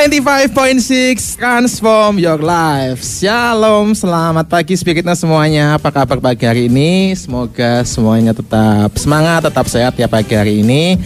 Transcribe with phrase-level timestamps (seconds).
[0.00, 7.12] 95.6 Transform Your Life Shalom, selamat pagi Spiritnya semuanya Apa kabar pagi hari ini?
[7.12, 10.96] Semoga semuanya tetap semangat, tetap sehat ya pagi hari ini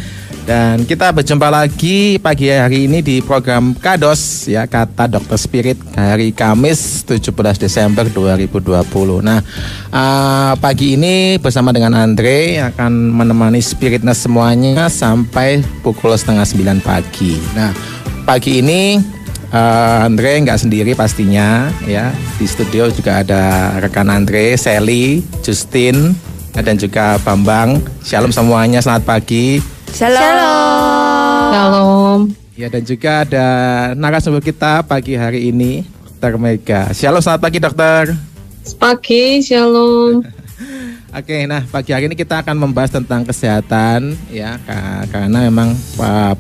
[0.45, 6.37] dan kita berjumpa lagi pagi hari ini di program Kados ya kata Dokter Spirit hari
[6.37, 9.25] Kamis 17 Desember 2020.
[9.25, 9.41] Nah
[9.89, 17.41] uh, pagi ini bersama dengan Andre akan menemani Spiritness semuanya sampai pukul setengah 9 pagi.
[17.57, 17.94] Nah
[18.25, 18.97] pagi ini
[19.53, 22.09] uh, Andre nggak sendiri pastinya ya
[22.41, 26.17] di studio juga ada rekan Andre, Sally, Justin
[26.57, 27.85] dan juga Bambang.
[28.01, 29.61] Shalom semuanya, selamat pagi.
[29.93, 30.17] Shalom.
[30.17, 31.51] Shalom.
[31.53, 32.21] Shalom.
[32.55, 33.47] Ya dan juga ada
[33.99, 35.85] narasumber kita pagi hari ini,
[36.17, 36.83] Dokter Mega.
[36.97, 38.05] Shalom, selamat pagi dokter.
[38.81, 40.25] Pagi, shalom.
[41.15, 44.59] Oke, nah pagi hari ini kita akan membahas tentang kesehatan ya,
[45.15, 45.71] karena memang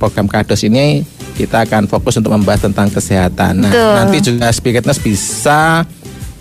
[0.03, 1.07] program Kados ini
[1.39, 3.63] kita akan fokus untuk membahas tentang kesehatan.
[3.63, 3.95] Nah, Betul.
[3.95, 5.87] nanti juga Spiritness bisa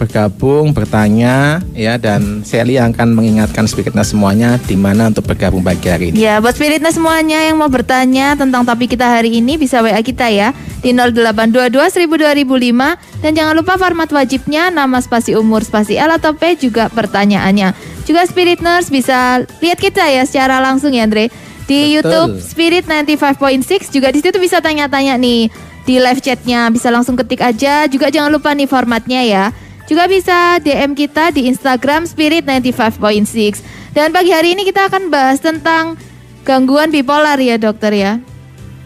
[0.02, 6.09] bergabung, bertanya ya dan Sally akan mengingatkan spiritnya semuanya di mana untuk bergabung pagi hari
[6.09, 6.17] ini.
[6.17, 10.34] Ya, buat spiritnya semuanya yang mau bertanya tentang topik kita hari ini bisa WA kita
[10.34, 16.34] ya di 0822 1000 dan jangan lupa format wajibnya nama spasi umur spasi L atau
[16.34, 17.92] P juga pertanyaannya.
[18.04, 21.32] Juga Spirit Nurse bisa lihat kita ya secara langsung ya Andre
[21.64, 22.04] di Betul.
[22.04, 25.48] YouTube Spirit 95.6 juga di situ bisa tanya-tanya nih
[25.88, 29.45] di live chatnya bisa langsung ketik aja juga jangan lupa nih formatnya ya
[29.84, 33.60] juga bisa DM kita di Instagram Spirit 95.6.
[33.94, 36.00] Dan pagi hari ini kita akan bahas tentang
[36.48, 38.12] gangguan bipolar ya dokter ya.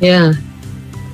[0.02, 0.34] Ya.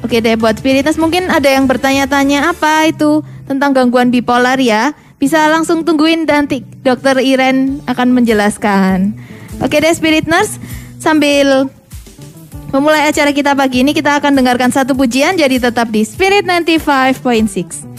[0.03, 4.95] Oke deh buat Spiritus mungkin ada yang bertanya-tanya apa itu tentang gangguan bipolar ya.
[5.23, 9.15] Bisa langsung tungguin nanti dokter Iren akan menjelaskan.
[9.63, 10.59] Oke deh Spirit Nurse
[10.99, 11.71] sambil
[12.75, 17.92] memulai acara kita pagi ini kita akan dengarkan satu pujian jadi tetap di Spirit 95.6.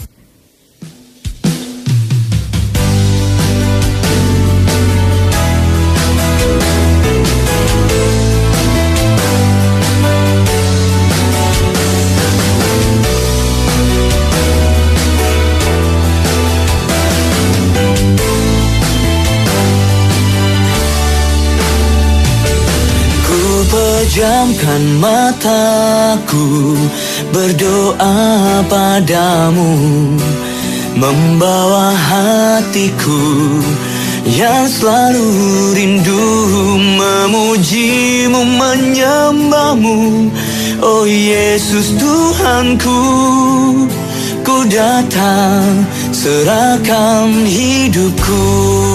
[24.15, 26.79] Pejamkan mataku
[27.35, 29.75] Berdoa padamu
[30.95, 33.19] Membawa hatiku
[34.23, 35.27] Yang selalu
[35.75, 36.27] rindu
[36.79, 40.31] Memujimu, menyembahmu.
[40.79, 43.03] Oh Yesus Tuhanku
[44.47, 48.94] Ku datang serahkan hidupku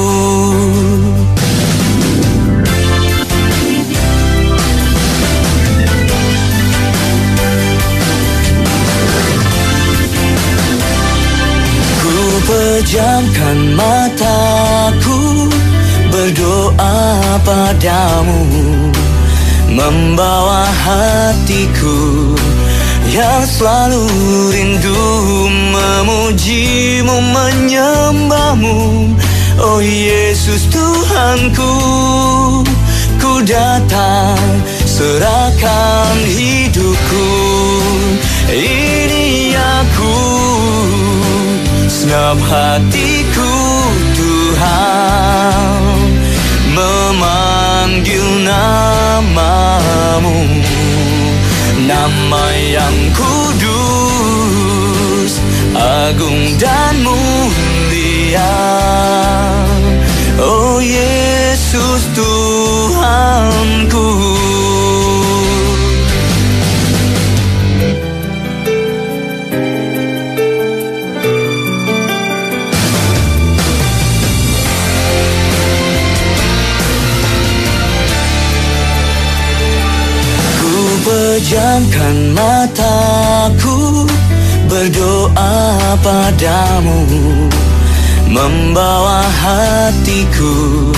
[12.70, 15.50] Pejamkan mataku
[16.14, 18.46] Berdoa padamu
[19.74, 22.38] Membawa hatiku
[23.10, 24.06] Yang selalu
[24.54, 25.02] rindu
[25.50, 29.18] Memujimu, menyembahmu.
[29.58, 31.74] Oh Yesus Tuhanku
[33.18, 37.30] Ku datang serahkan hidupku.
[38.54, 39.19] Ini
[42.10, 43.54] Segenap hatiku
[44.18, 46.10] Tuhan.
[46.74, 50.42] Memanggil namamu.
[51.86, 54.58] Nama yang kudus
[55.78, 58.58] Agung dan mulia.
[60.42, 63.22] Oh Yesus Tuhanku
[81.50, 84.06] Pejamkan mataku
[84.70, 87.10] Berdoa padamu
[88.30, 90.94] Membawa hatiku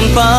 [0.06, 0.35] serahkan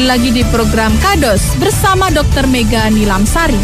[0.00, 2.48] kembali lagi di program Kados bersama Dr.
[2.48, 3.60] Mega Nilamsari.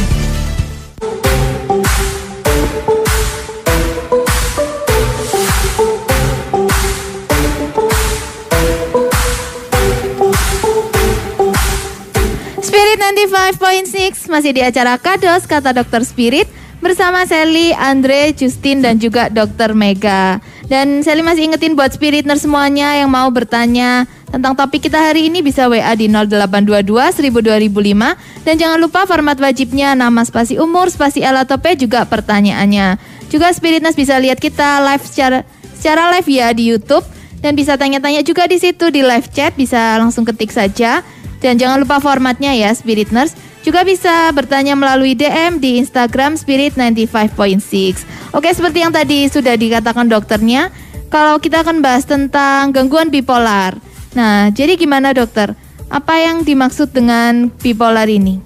[12.60, 16.52] Spirit 95.6 masih di acara Kados kata Dokter Spirit
[16.84, 20.44] bersama Sally, Andre, Justin dan juga Dokter Mega.
[20.68, 24.04] Dan Sally masih ingetin buat Spiritner semuanya yang mau bertanya
[24.36, 29.40] tentang topik kita hari ini bisa WA di 0822 1000 2005 dan jangan lupa format
[29.40, 33.00] wajibnya nama spasi umur, spasi L atau P juga pertanyaannya.
[33.32, 35.40] Juga Spiritness bisa lihat kita live secara
[35.72, 37.02] secara live ya di YouTube
[37.40, 41.00] dan bisa tanya-tanya juga di situ di live chat bisa langsung ketik saja
[41.40, 43.32] dan jangan lupa formatnya ya Spirit Nurse.
[43.64, 48.06] Juga bisa bertanya melalui DM di Instagram Spirit 95.6.
[48.30, 50.70] Oke, seperti yang tadi sudah dikatakan dokternya,
[51.10, 53.74] kalau kita akan bahas tentang gangguan bipolar.
[54.16, 55.52] Nah, jadi gimana dokter?
[55.92, 58.40] Apa yang dimaksud dengan bipolar ini?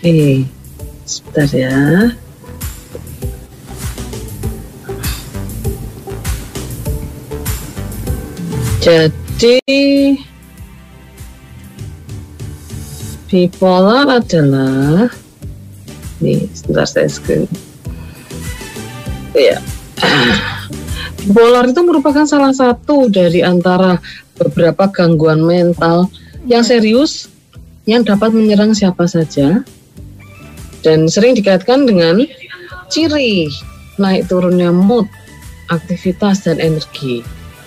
[0.00, 0.48] Oke,
[1.04, 1.76] sebentar ya.
[8.82, 9.62] Jadi
[13.28, 15.12] bipolar adalah
[16.24, 17.44] nih sebentar saya screen.
[19.36, 19.60] Iya.
[21.22, 24.02] Bipolar itu merupakan salah satu dari antara
[24.42, 26.10] beberapa gangguan mental
[26.46, 27.30] yang serius
[27.86, 29.62] yang dapat menyerang siapa saja
[30.82, 32.26] dan sering dikaitkan dengan
[32.90, 33.46] ciri
[33.96, 35.06] naik turunnya mood,
[35.70, 37.22] aktivitas dan energi.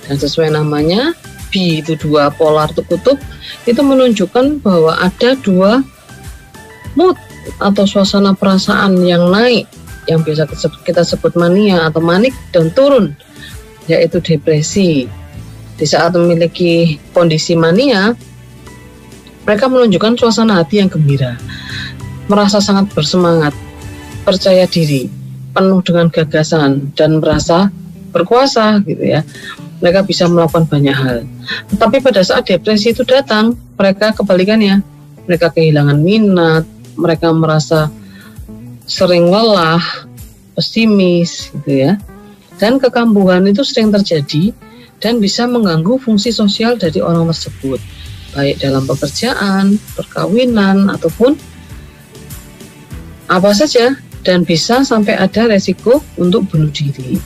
[0.06, 1.16] Dan sesuai namanya,
[1.50, 3.18] B itu dua polar kutub,
[3.66, 5.82] itu menunjukkan bahwa ada dua
[6.94, 7.16] mood
[7.62, 9.70] atau suasana perasaan yang naik
[10.06, 10.46] yang biasa
[10.86, 13.18] kita sebut mania atau manik dan turun
[13.86, 15.10] yaitu depresi.
[15.76, 18.16] Di saat memiliki kondisi mania,
[19.44, 21.38] mereka menunjukkan suasana hati yang gembira,
[22.32, 23.54] merasa sangat bersemangat,
[24.26, 25.06] percaya diri,
[25.54, 27.70] penuh dengan gagasan dan merasa
[28.10, 29.22] berkuasa gitu ya.
[29.84, 31.18] Mereka bisa melakukan banyak hal.
[31.70, 34.82] Tetapi pada saat depresi itu datang, mereka kebalikannya.
[35.28, 36.64] Mereka kehilangan minat,
[36.96, 37.92] mereka merasa
[38.88, 39.84] sering lelah,
[40.56, 42.00] pesimis gitu ya.
[42.56, 44.56] Dan kekambuhan itu sering terjadi
[45.04, 47.80] dan bisa mengganggu fungsi sosial dari orang tersebut,
[48.32, 51.36] baik dalam pekerjaan, perkawinan, ataupun
[53.28, 57.20] apa saja, dan bisa sampai ada resiko untuk bunuh diri.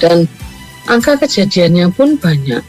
[0.00, 0.24] Dan
[0.88, 2.64] angka kejadiannya pun banyak.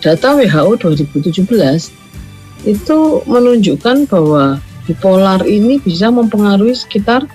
[0.00, 7.26] Data WHO 2017 itu menunjukkan bahwa bipolar ini bisa mempengaruhi sekitar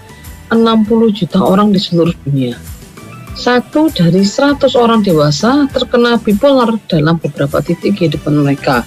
[0.51, 2.55] 60 juta orang di seluruh dunia.
[3.35, 8.83] Satu dari 100 orang dewasa terkena bipolar dalam beberapa titik kehidupan mereka.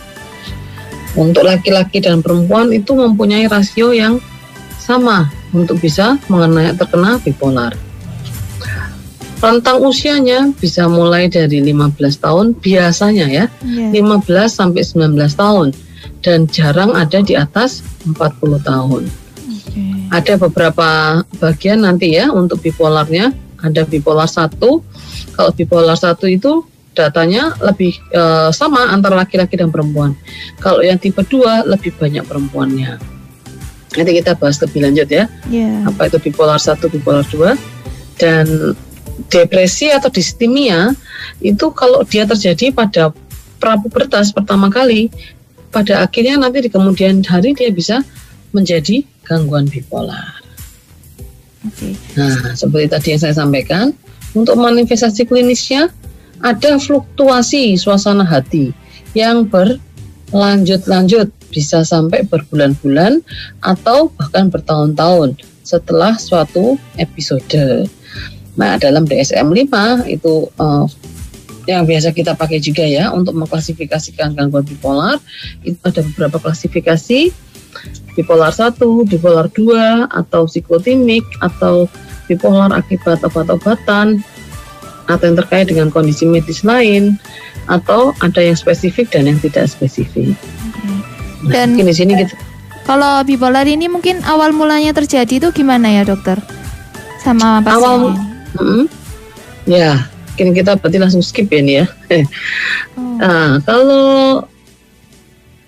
[1.14, 4.18] Untuk laki-laki dan perempuan itu mempunyai rasio yang
[4.78, 7.72] sama untuk bisa mengenai terkena bipolar.
[9.40, 14.00] Rentang usianya bisa mulai dari 15 tahun biasanya ya, Iya.
[14.00, 15.76] 15 sampai 19 tahun
[16.24, 19.04] dan jarang ada di atas 40 tahun.
[19.04, 19.84] Oke.
[20.08, 23.36] Ada beberapa bagian nanti ya untuk bipolarnya.
[23.64, 24.60] Ada bipolar 1.
[25.32, 30.12] Kalau bipolar 1 itu datanya lebih eh, sama antara laki-laki dan perempuan.
[30.60, 33.00] Kalau yang tipe 2 lebih banyak perempuannya.
[33.94, 35.86] Nanti kita bahas lebih lanjut ya Iya.
[35.86, 37.54] apa itu bipolar 1, bipolar 2
[38.18, 38.46] dan
[39.30, 40.90] depresi atau distimia
[41.38, 43.14] itu kalau dia terjadi pada
[43.62, 45.14] prapubertas pertama kali
[45.70, 48.02] pada akhirnya nanti di kemudian hari dia bisa
[48.54, 50.43] menjadi gangguan bipolar.
[51.64, 51.96] Oke.
[52.16, 53.96] Nah, seperti tadi yang saya sampaikan,
[54.36, 55.88] untuk manifestasi klinisnya
[56.44, 58.74] ada fluktuasi suasana hati
[59.16, 63.22] yang berlanjut-lanjut, bisa sampai berbulan-bulan
[63.62, 67.88] atau bahkan bertahun-tahun setelah suatu episode.
[68.58, 69.70] Nah, dalam DSM-5
[70.10, 70.86] itu eh,
[71.64, 75.16] yang biasa kita pakai juga ya untuk mengklasifikasikan gangguan bipolar,
[75.64, 77.32] itu ada beberapa klasifikasi
[78.14, 78.78] bipolar 1,
[79.10, 81.90] bipolar 2, atau psikotimik, atau
[82.26, 84.22] bipolar akibat obat-obatan,
[85.04, 87.18] atau yang terkait dengan kondisi medis lain,
[87.68, 90.32] atau ada yang spesifik dan yang tidak spesifik.
[91.44, 92.34] Nah, Dan- di sini kita
[92.84, 96.36] Kalau bipolar ini mungkin awal mulanya terjadi itu gimana ya dokter?
[97.24, 98.20] Sama pasien Awal- ini?
[98.60, 98.84] Mm,
[99.64, 101.86] ya, mungkin kita berarti langsung skip ya nih ya.
[103.00, 103.16] Oh.
[103.24, 104.44] Nah, kalau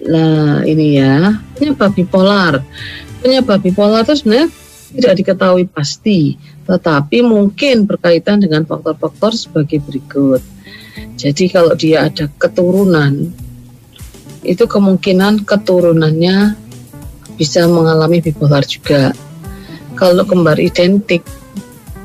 [0.06, 2.62] lah ini ya penyebab bipolar.
[3.20, 4.48] Penyebab bipolar itu sebenarnya
[4.96, 10.40] tidak diketahui pasti, tetapi mungkin berkaitan dengan faktor-faktor sebagai berikut.
[11.18, 13.28] Jadi kalau dia ada keturunan,
[14.46, 16.54] itu kemungkinan keturunannya
[17.36, 19.12] bisa mengalami bipolar juga.
[19.96, 21.24] Kalau kembar identik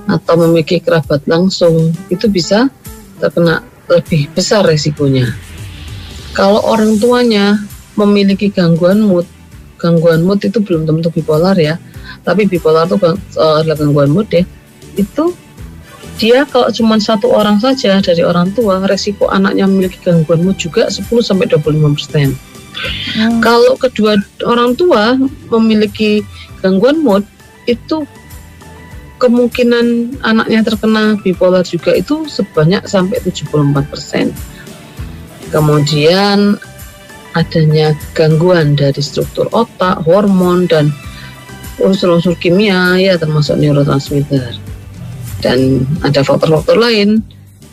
[0.10, 2.68] atau memiliki kerabat langsung, itu bisa
[3.22, 5.28] terkena lebih besar resikonya.
[6.32, 7.60] Kalau orang tuanya
[8.04, 9.28] memiliki gangguan mood,
[9.78, 11.78] gangguan mood itu belum tentu bipolar ya,
[12.26, 14.44] tapi bipolar itu eh, adalah gangguan mood ya,
[14.98, 15.34] itu
[16.22, 20.86] dia kalau cuma satu orang saja dari orang tua, resiko anaknya memiliki gangguan mood juga
[20.86, 22.30] 10 sampai 25 persen.
[22.32, 23.42] Oh.
[23.42, 24.16] Kalau kedua
[24.46, 25.18] orang tua
[25.50, 26.22] memiliki
[26.62, 27.26] gangguan mood,
[27.66, 28.06] itu
[29.22, 34.34] kemungkinan anaknya terkena bipolar juga itu sebanyak sampai 74 persen.
[35.54, 36.58] Kemudian
[37.34, 40.92] adanya gangguan dari struktur otak, hormon dan
[41.82, 44.58] unsur-unsur kimia ya termasuk neurotransmitter.
[45.42, 47.26] Dan ada faktor-faktor lain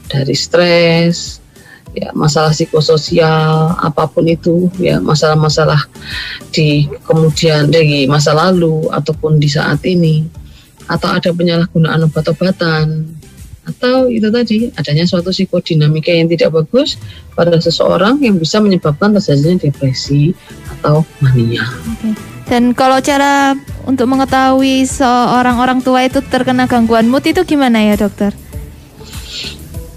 [0.09, 1.45] dari stres,
[1.93, 5.89] ya masalah psikososial apa pun itu ya masalah-masalah
[6.55, 10.25] di kemudian dari masa lalu ataupun di saat ini
[10.89, 13.05] atau ada penyalahgunaan obat-obatan
[13.69, 16.97] atau itu tadi adanya suatu psikodinamika yang tidak bagus
[17.37, 20.33] pada seseorang yang bisa menyebabkan terjadinya depresi
[20.81, 21.69] atau mania.
[22.49, 23.53] Dan kalau cara
[23.85, 28.33] untuk mengetahui seorang orang tua itu terkena gangguan mood itu gimana ya dokter?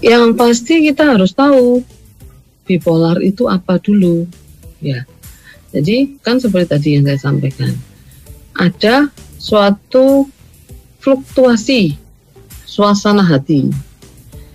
[0.04, 1.80] Yang pasti kita harus tahu
[2.68, 4.28] bipolar itu apa dulu,
[4.84, 5.08] ya.
[5.72, 7.72] Jadi kan seperti tadi yang saya sampaikan,
[8.52, 9.08] ada
[9.40, 10.28] suatu
[11.00, 12.01] fluktuasi
[12.72, 13.68] suasana hati.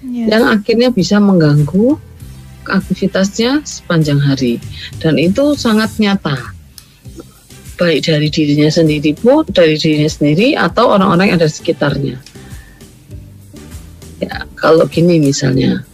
[0.07, 0.39] Ya.
[0.39, 2.00] yang akhirnya bisa mengganggu
[2.65, 4.57] aktivitasnya sepanjang hari.
[4.97, 6.38] Dan itu sangat nyata.
[7.77, 12.17] Baik dari dirinya sendiri pun dari dirinya sendiri atau orang-orang yang ada di sekitarnya.
[14.17, 15.86] Ya kalau gini misalnya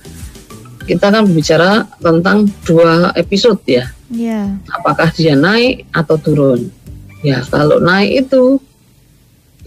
[0.87, 3.91] kita kan berbicara tentang dua episode ya.
[4.13, 4.45] Ya.
[4.69, 6.69] apakah dia naik atau turun?
[7.25, 8.61] Ya kalau naik itu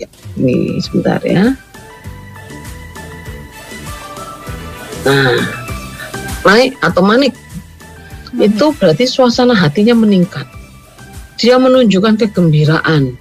[0.01, 0.09] ya,
[0.39, 1.53] ini sebentar ya
[5.07, 5.39] nah
[6.47, 7.33] naik atau manik
[8.37, 10.45] itu berarti suasana hatinya meningkat
[11.39, 13.15] dia menunjukkan kegembiraan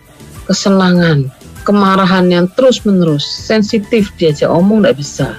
[0.49, 1.29] kesenangan
[1.65, 5.29] kemarahan yang terus menerus sensitif diajak omong tidak bisa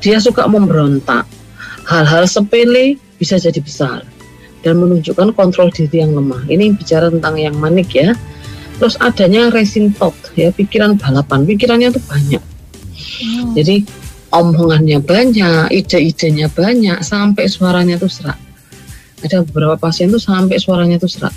[0.00, 1.26] Dia suka memberontak.
[1.84, 4.06] Hal-hal sepele bisa jadi besar
[4.62, 6.46] dan menunjukkan kontrol diri yang lemah.
[6.46, 8.14] Ini bicara tentang yang manik ya.
[8.80, 11.44] Terus adanya racing thought ya, pikiran balapan.
[11.44, 12.40] Pikirannya tuh banyak.
[13.52, 13.84] Jadi
[14.30, 18.38] omongannya banyak, ide-idenya banyak, sampai suaranya tuh serak.
[19.20, 21.34] Ada beberapa pasien tuh sampai suaranya tuh serak.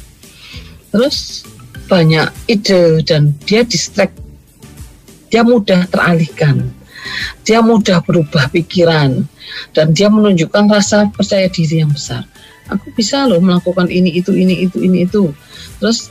[0.94, 1.44] Terus
[1.90, 4.16] banyak ide dan dia distract.
[5.34, 6.70] Dia mudah teralihkan.
[7.44, 9.28] Dia mudah berubah pikiran
[9.76, 12.24] dan dia menunjukkan rasa percaya diri yang besar.
[12.72, 15.36] Aku bisa loh melakukan ini itu ini itu ini itu.
[15.84, 16.08] Terus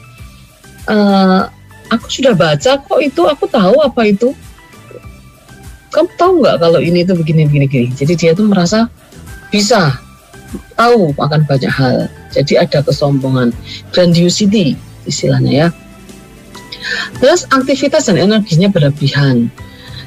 [0.85, 1.43] eh,
[1.89, 4.37] aku sudah baca kok itu, aku tahu apa itu
[5.93, 8.89] kamu tahu nggak kalau ini itu begini begini gini jadi dia tuh merasa
[9.53, 9.93] bisa
[10.77, 12.09] tahu akan banyak hal.
[12.33, 13.53] Jadi ada kesombongan.
[13.93, 15.69] Grandiosity istilahnya ya.
[17.21, 19.53] Terus aktivitas dan energinya berlebihan.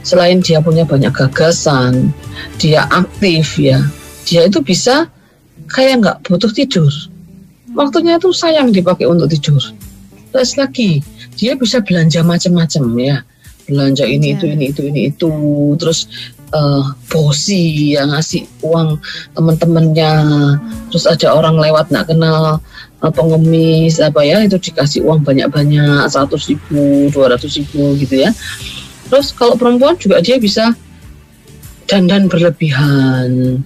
[0.05, 2.13] Selain dia punya banyak gagasan
[2.61, 3.81] dia aktif ya
[4.27, 5.09] dia itu bisa
[5.71, 6.91] kayak nggak butuh tidur.
[7.73, 9.61] Waktunya itu sayang dipakai untuk tidur.
[10.29, 11.01] Terus lagi
[11.35, 13.17] dia bisa belanja macam-macam ya
[13.65, 14.35] belanja ini Iya.
[14.37, 15.31] itu ini itu ini itu.
[15.81, 16.07] Terus
[16.53, 19.01] eh, bosi yang ngasih uang
[19.35, 20.13] teman-temannya
[20.93, 22.61] terus ada orang lewat nggak kenal
[23.03, 28.31] eh, pengemis apa ya itu dikasih uang banyak-banyak seratus ribu dua ratus ribu gitu ya.
[29.11, 30.73] Terus kalau perempuan juga dia bisa
[31.85, 33.61] dandan berlebihan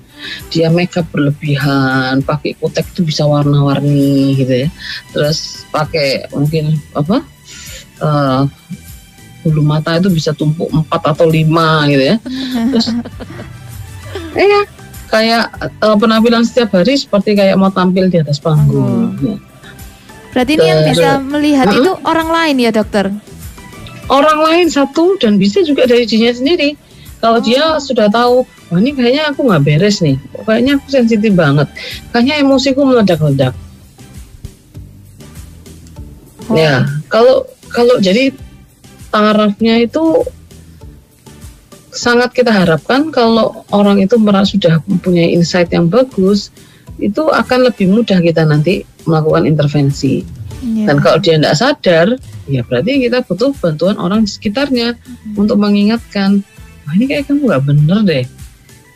[0.51, 4.69] dia makeup berlebihan pakai kutek itu bisa warna-warni gitu ya.
[5.15, 7.23] Terus pakai mungkin apa
[8.03, 8.41] eh,
[9.43, 12.15] bulu mata itu bisa tumpuk empat atau lima gitu ya.
[12.75, 12.87] Terus
[14.49, 14.61] iya.
[15.09, 19.15] kayak eh, penampilan setiap hari seperti kayak mau tampil di atas panggung.
[19.23, 19.37] Ya.
[20.29, 21.79] Berarti ini yang bisa melihat Mm-mm.
[21.81, 23.09] itu orang lain ya dokter.
[24.09, 26.73] orang lain satu dan bisa juga dari dirinya sendiri.
[27.21, 28.41] Kalau dia sudah tahu
[28.73, 30.17] wah ini kayaknya aku nggak beres nih.
[30.49, 31.69] Kayaknya aku sensitif banget.
[32.09, 33.53] Kayaknya emosiku meledak-ledak.
[36.49, 36.57] Oh.
[36.57, 36.81] ya
[37.13, 38.33] kalau kalau jadi
[39.09, 40.23] tarafnya itu
[41.89, 46.53] sangat kita harapkan kalau orang itu merasa sudah mempunyai insight yang bagus
[47.01, 50.39] itu akan lebih mudah kita nanti melakukan intervensi.
[50.59, 50.91] Iya.
[50.91, 52.07] dan kalau dia tidak sadar
[52.51, 54.91] ya berarti kita butuh bantuan orang di sekitarnya
[55.39, 56.43] untuk mengingatkan
[56.83, 58.25] wah ini kayak kamu nggak bener deh.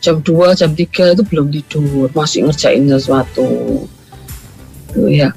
[0.04, 3.48] Jam 2 jam 3 itu belum tidur masih ngerjain sesuatu.
[4.92, 5.32] Tuh ya.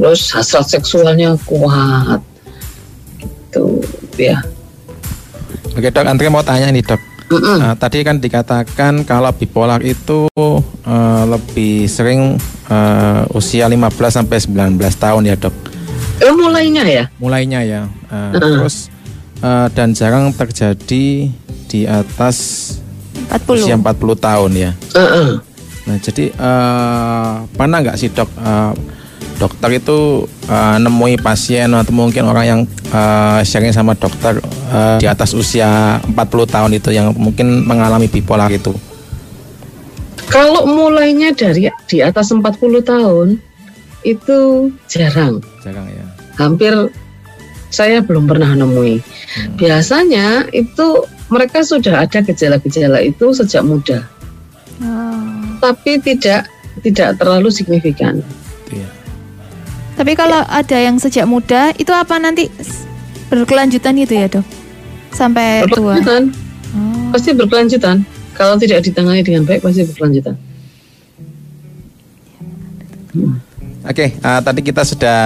[0.00, 2.24] Terus hasrat seksualnya kuat
[4.12, 4.38] gitu ya
[5.72, 7.00] Oke dok, Andre mau tanya nih dok.
[7.32, 10.28] Nah, tadi kan dikatakan kalau bipolar itu
[10.84, 12.36] eh, lebih sering
[12.68, 15.54] eh, usia 15 sampai 19 tahun ya dok.
[16.20, 17.80] Eh, mulainya ya Mulainya ya.
[17.88, 18.32] Eh, Mm.
[18.36, 18.92] Terus
[19.40, 21.32] eh, dan jarang terjadi
[21.72, 22.36] di atas
[23.32, 23.64] 40.
[23.64, 24.70] usia 40 tahun ya.
[24.92, 25.28] Heeh.
[25.88, 28.72] Nah jadi eh, pernah nggak sih dok eh,
[29.36, 34.40] dokter itu eh, nemui pasien atau mungkin orang yang eh, sharing sama dokter
[34.72, 36.16] eh, di atas usia 40
[36.46, 38.72] tahun itu yang mungkin mengalami bipolar itu.
[40.28, 43.36] kalau mulainya dari di atas 40 tahun
[44.02, 44.38] itu
[44.88, 46.04] jarang Jarang ya.
[46.40, 46.72] hampir
[47.68, 49.00] saya belum pernah nemui.
[49.00, 49.56] Hmm.
[49.56, 54.04] Biasanya itu mereka sudah ada gejala-gejala itu sejak muda,
[54.76, 55.56] Oh.
[55.56, 56.44] tapi tidak
[56.84, 58.20] tidak terlalu signifikan.
[58.68, 58.88] Itu ya.
[59.92, 62.48] Tapi kalau ada yang sejak muda itu apa nanti
[63.28, 64.46] berkelanjutan gitu ya dok?
[65.12, 66.00] Sampai tua.
[66.00, 66.22] Berkelanjutan,
[66.72, 67.12] Oh.
[67.12, 67.96] pasti berkelanjutan.
[68.32, 70.34] Kalau tidak ditangani dengan baik pasti berkelanjutan.
[73.84, 75.20] Oke, eh, tadi kita sudah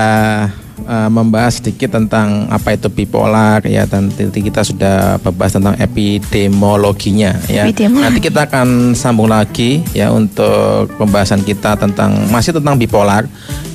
[0.86, 7.36] eh, membahas sedikit tentang apa itu bipolar ya dan tadi kita sudah membahas tentang epidemiologinya
[7.50, 7.66] ya.
[7.66, 8.04] Epidemiologi.
[8.06, 13.26] Nanti kita akan sambung lagi ya untuk pembahasan kita tentang masih tentang bipolar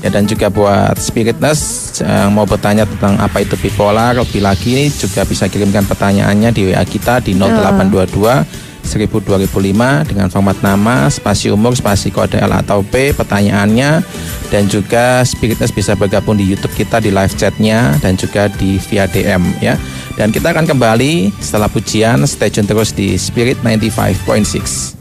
[0.02, 5.28] ya dan juga buat spiritness yang mau bertanya tentang apa itu bipolar lebih lagi juga
[5.28, 11.72] bisa kirimkan pertanyaannya di WA kita di 0822 1000 2005 dengan format nama, spasi umur,
[11.80, 14.04] spasi kode L atau P, pertanyaannya
[14.52, 19.08] dan juga Spiritness bisa bergabung di YouTube kita di live chatnya dan juga di via
[19.08, 19.80] DM ya.
[20.20, 25.01] Dan kita akan kembali setelah pujian, stay tune terus di Spirit 95.6.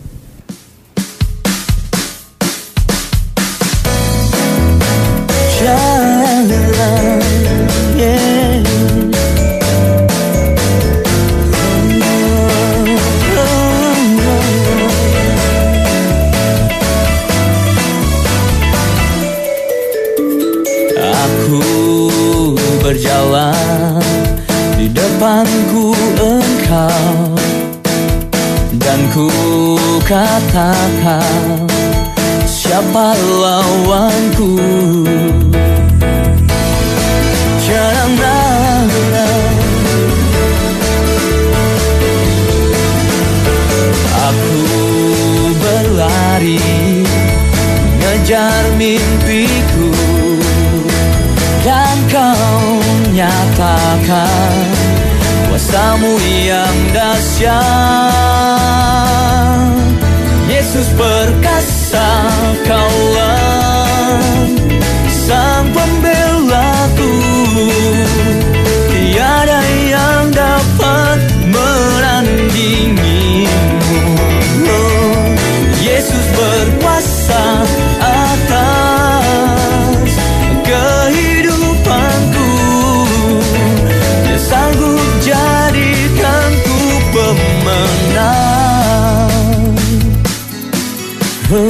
[23.11, 23.99] berjalan
[24.79, 27.35] di depanku engkau.
[28.79, 29.27] Dan ku
[30.07, 31.67] katakan
[32.47, 34.63] siapa lawanku?
[37.67, 38.87] Jangan
[44.31, 44.63] Aku
[45.59, 46.63] berlari
[47.99, 49.70] mengejar mimpiku
[53.21, 54.65] nyatakan
[55.53, 56.17] kuasamu
[56.49, 57.53] yang dahsyat.
[60.49, 62.09] Yesus perkasa
[62.65, 64.25] kaulah
[65.13, 67.13] sang pembelaku
[68.89, 73.45] tiada yang dapat menandingimu
[74.65, 75.37] Oh,
[75.85, 77.70] Yesus berkuasa
[91.51, 91.67] Aku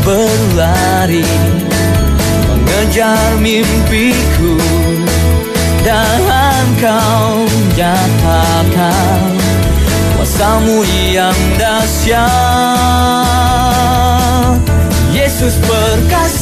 [0.00, 1.20] berlari
[2.48, 4.56] mengejar mimpiku
[5.84, 7.44] dan kau
[7.76, 9.36] nyatakan
[10.16, 10.80] kuasamu
[11.12, 12.24] yang dahsyat.
[15.12, 16.41] Yesus perkasa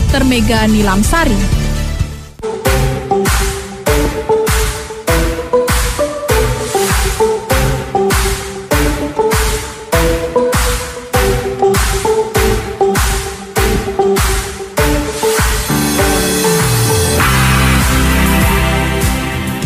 [0.00, 0.24] Dr.
[0.24, 1.36] Mega Nilamsari.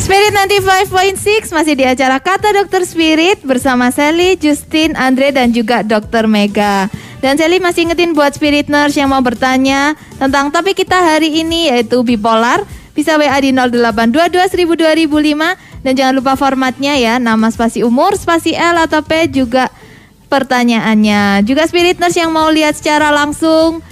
[0.03, 6.27] Spirit 95.6 masih di acara Kata Dokter Spirit bersama Sally, Justin, Andre dan juga Dokter
[6.27, 6.91] Mega.
[7.25, 11.69] Dan Sally masih ingetin buat Spirit Nurse yang mau bertanya tentang topik kita hari ini
[11.69, 12.65] yaitu bipolar.
[12.95, 18.55] bisa WA di 0822 1000 2005 dan jangan lupa formatnya ya, nama spasi umur, spasi
[18.55, 19.67] L atau P juga
[20.33, 21.45] pertanyaannya.
[21.45, 23.85] Juga Spirit Nurse yang mau lihat secara langsung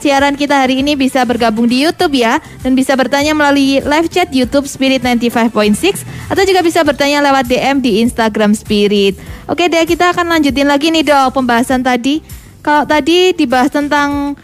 [0.00, 4.32] siaran kita hari ini bisa bergabung di YouTube ya dan bisa bertanya melalui live chat
[4.32, 9.20] YouTube Spirit 95.6 atau juga bisa bertanya lewat DM di Instagram Spirit.
[9.44, 12.24] Oke deh kita akan lanjutin lagi nih dok pembahasan tadi.
[12.64, 14.36] Kalau tadi dibahas tentang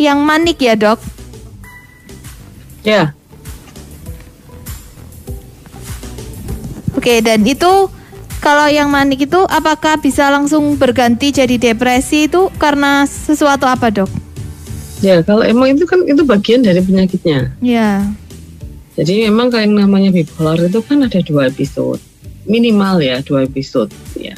[0.00, 0.96] yang manik ya dok.
[2.80, 3.12] Ya,
[7.00, 7.88] Oke dan itu
[8.44, 14.12] kalau yang manik itu apakah bisa langsung berganti jadi depresi itu karena sesuatu apa dok?
[15.00, 17.56] ya kalau emang itu kan itu bagian dari penyakitnya.
[17.64, 18.04] Ya.
[19.00, 22.04] Jadi memang kalau yang namanya bipolar itu kan ada dua episode
[22.44, 24.36] minimal ya dua episode ya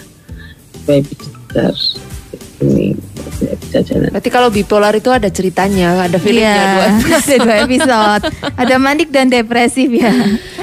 [0.87, 1.83] dua episode
[2.63, 2.95] ini
[3.43, 4.09] tidak bisa jalan.
[4.15, 6.87] Berarti kalau bipolar itu ada ceritanya, ada filmnya Iya, dua.
[7.19, 8.23] ada dua episode.
[8.55, 10.13] Ada manik dan depresif ya.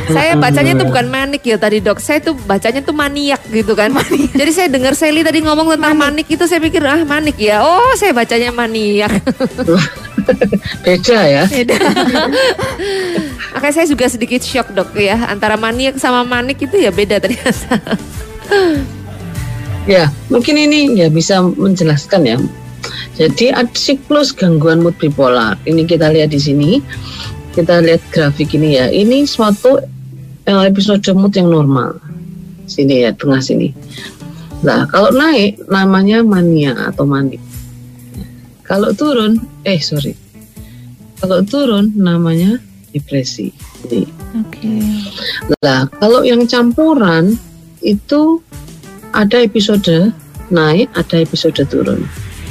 [0.10, 3.94] Saya bacanya tuh bukan manik ya tadi dok, saya tuh bacanya tuh maniak gitu kan.
[4.34, 6.26] Jadi saya dengar Sally tadi ngomong tentang manik.
[6.30, 7.66] itu saya pikir ah manik ya.
[7.66, 9.12] Oh saya bacanya maniak.
[10.86, 11.44] Beda ya.
[11.50, 11.78] Beda.
[13.54, 17.82] Makanya saya juga sedikit shock dok ya antara maniak sama manik itu ya beda ternyata.
[19.90, 22.38] Ya, mungkin ini ya bisa menjelaskan ya.
[23.18, 25.58] Jadi ada siklus gangguan mood bipolar.
[25.66, 26.78] Ini kita lihat di sini.
[27.58, 28.94] Kita lihat grafik ini ya.
[28.94, 29.82] Ini suatu
[30.46, 31.98] eh, episode mood yang normal.
[32.70, 33.74] Sini ya, tengah sini.
[34.62, 37.42] Nah, kalau naik namanya mania atau manik.
[38.62, 40.14] Kalau turun, eh sorry.
[41.18, 42.62] Kalau turun namanya
[42.94, 43.50] depresi.
[44.38, 44.70] Oke.
[45.66, 47.34] Nah, kalau yang campuran
[47.82, 48.46] itu
[49.14, 50.14] ada episode
[50.50, 52.06] naik, ada episode turun.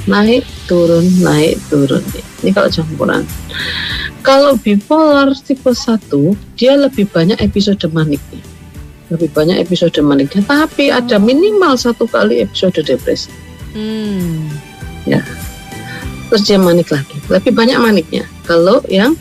[0.09, 2.01] Naik, turun, naik, turun.
[2.41, 3.23] Ini kalau campuran.
[4.25, 6.09] Kalau bipolar tipe 1,
[6.57, 8.41] dia lebih banyak episode maniknya.
[9.13, 13.33] Lebih banyak episode maniknya, tapi ada minimal satu kali episode depresi.
[13.77, 14.49] Hmm.
[16.29, 17.17] Terus dia manik lagi.
[17.33, 18.25] Lebih banyak maniknya.
[18.45, 19.17] Kalau yang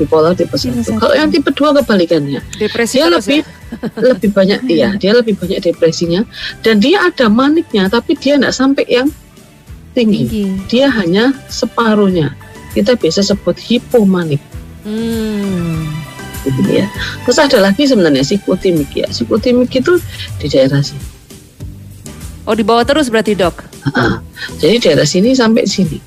[0.00, 0.72] bipolar tipe 1.
[0.72, 0.96] Tipe satu.
[0.96, 2.40] Kalau yang tipe 2 kebalikannya.
[2.56, 4.02] Depresi dia terus lebih ya?
[4.02, 6.26] lebih banyak iya dia lebih banyak depresinya
[6.64, 9.06] dan dia ada maniknya tapi dia tidak sampai yang
[9.94, 10.26] tinggi.
[10.26, 10.44] Tinggi.
[10.66, 12.34] dia hanya separuhnya
[12.74, 14.42] kita biasa sebut hipomanik
[14.80, 15.92] Hmm.
[16.40, 16.88] gitu ya
[17.28, 20.00] terus ada lagi sebenarnya psikotimik ya psikotimik itu
[20.40, 21.20] di daerah sini
[22.48, 23.62] Oh di bawah terus berarti dok.
[23.94, 24.18] Ah,
[24.58, 26.00] jadi daerah sini sampai sini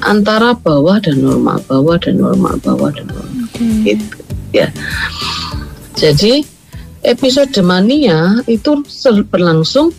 [0.00, 3.46] antara bawah dan normal bawah dan normal bawah dan normal.
[3.46, 3.64] Oke.
[3.84, 4.16] gitu
[4.50, 4.68] ya.
[5.96, 6.44] Jadi
[7.04, 8.80] episode mania itu
[9.28, 9.92] berlangsung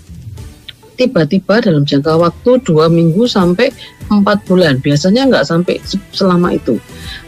[0.98, 3.74] tiba-tiba dalam jangka waktu dua minggu sampai
[4.12, 4.78] empat bulan.
[4.82, 6.78] Biasanya nggak sampai se- selama itu.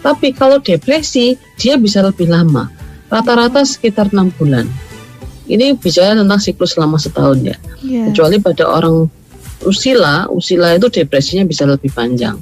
[0.01, 2.69] Tapi kalau depresi dia bisa lebih lama.
[3.09, 4.65] Rata-rata sekitar enam bulan.
[5.45, 7.57] Ini bicara tentang siklus selama setahun ya.
[7.83, 8.09] Iya.
[8.09, 9.11] kecuali pada orang
[9.63, 12.37] usila usila itu depresinya bisa lebih panjang.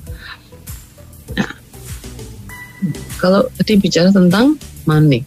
[1.37, 1.51] Nah,
[3.21, 5.25] kalau tadi bicara tentang manik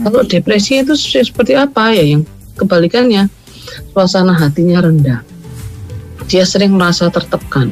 [0.00, 2.24] kalau depresi itu se- seperti apa ya yang
[2.56, 3.28] kebalikannya?
[3.92, 5.20] Suasana hatinya rendah.
[6.32, 7.68] Dia sering merasa tertekan.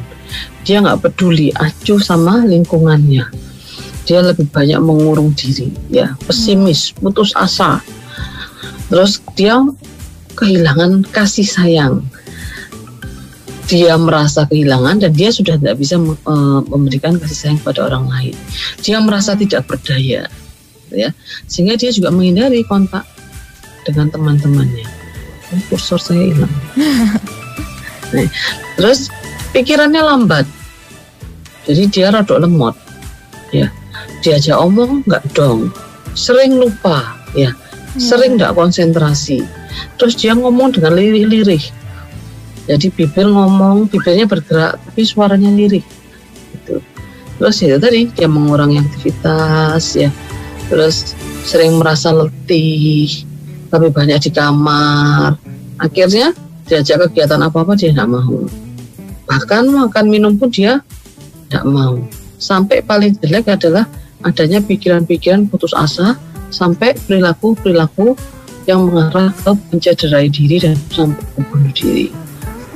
[0.68, 3.24] Dia nggak peduli acuh sama lingkungannya.
[4.04, 7.80] Dia lebih banyak mengurung diri ya pesimis putus asa.
[8.92, 9.56] Terus dia
[10.36, 12.04] kehilangan kasih sayang
[13.70, 18.34] dia merasa kehilangan dan dia sudah tidak bisa eh, memberikan kasih sayang pada orang lain.
[18.82, 20.26] Dia merasa tidak berdaya
[20.90, 21.08] ya.
[21.46, 23.06] Sehingga dia juga menghindari kontak
[23.86, 24.86] dengan teman-temannya.
[25.70, 26.54] Kursor saya hilang.
[28.10, 28.26] Nah,
[28.74, 29.06] terus
[29.54, 30.42] pikirannya lambat.
[31.62, 32.74] Jadi dia rada lemot
[33.54, 33.70] ya.
[34.26, 35.70] Diajak omong nggak dong.
[36.18, 37.54] Sering lupa ya.
[37.94, 39.46] Sering nggak konsentrasi.
[39.94, 41.62] Terus dia ngomong dengan lirih-lirih
[42.70, 45.82] jadi bibir ngomong bibirnya bergerak tapi suaranya lirih
[46.54, 46.78] gitu.
[47.34, 50.10] terus itu tadi dia mengurangi aktivitas ya.
[50.70, 53.26] Terus sering merasa letih
[53.74, 55.34] lebih banyak di kamar.
[55.82, 56.30] Akhirnya
[56.70, 58.46] diajak kegiatan apa apa dia tidak mau.
[59.26, 60.78] Bahkan makan minum pun dia
[61.50, 61.98] tidak mau.
[62.38, 63.90] Sampai paling jelek adalah
[64.22, 66.14] adanya pikiran-pikiran putus asa
[66.54, 68.14] sampai perilaku-perilaku
[68.70, 72.29] yang mengarah ke mencederai diri dan sampai membunuh diri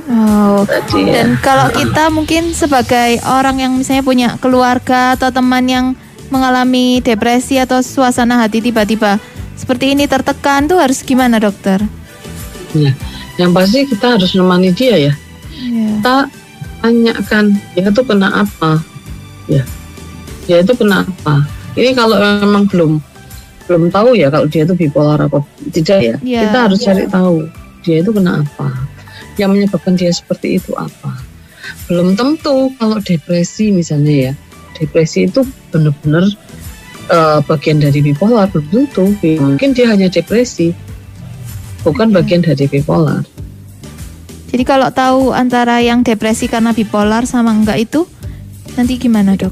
[0.05, 0.61] Oh.
[0.69, 1.21] tadi ya.
[1.21, 5.85] Dan kalau kita mungkin sebagai orang yang misalnya punya keluarga atau teman yang
[6.29, 9.17] mengalami depresi atau suasana hati tiba-tiba
[9.55, 11.79] seperti ini tertekan tuh harus gimana dokter?
[12.75, 12.91] Ya.
[13.39, 15.13] Yang pasti kita harus menemani dia ya.
[15.55, 15.87] Iya.
[15.99, 16.15] Kita
[16.83, 18.71] tanyakan dia itu kena apa,
[19.47, 19.63] ya.
[20.45, 21.47] Dia itu kena apa.
[21.75, 23.01] Ini kalau memang belum
[23.65, 25.41] belum tahu ya kalau dia itu bipolar apa
[25.73, 26.15] tidak ya.
[26.21, 26.41] Iya.
[26.47, 27.35] Kita harus cari tahu
[27.81, 28.94] dia itu kena apa.
[29.35, 31.15] Yang menyebabkan dia seperti itu apa.
[31.89, 34.33] Belum tentu kalau depresi misalnya ya.
[34.75, 36.25] Depresi itu benar-benar
[37.11, 39.11] eh, bagian dari bipolar belum tentu.
[39.21, 40.71] Mungkin dia hanya depresi.
[41.83, 42.15] Bukan Oke.
[42.23, 43.21] bagian dari bipolar.
[44.55, 48.07] Jadi kalau tahu antara yang depresi karena bipolar sama enggak itu
[48.79, 49.51] nanti gimana dok?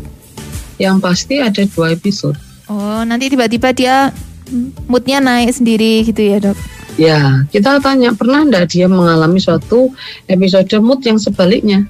[0.79, 2.39] Yang pasti ada dua episode.
[2.71, 4.15] Oh nanti tiba-tiba dia
[4.87, 6.57] moodnya naik sendiri gitu ya dok?
[6.93, 9.89] Ya, kita tanya pernah enggak dia mengalami suatu
[10.29, 11.89] episode mood yang sebaliknya?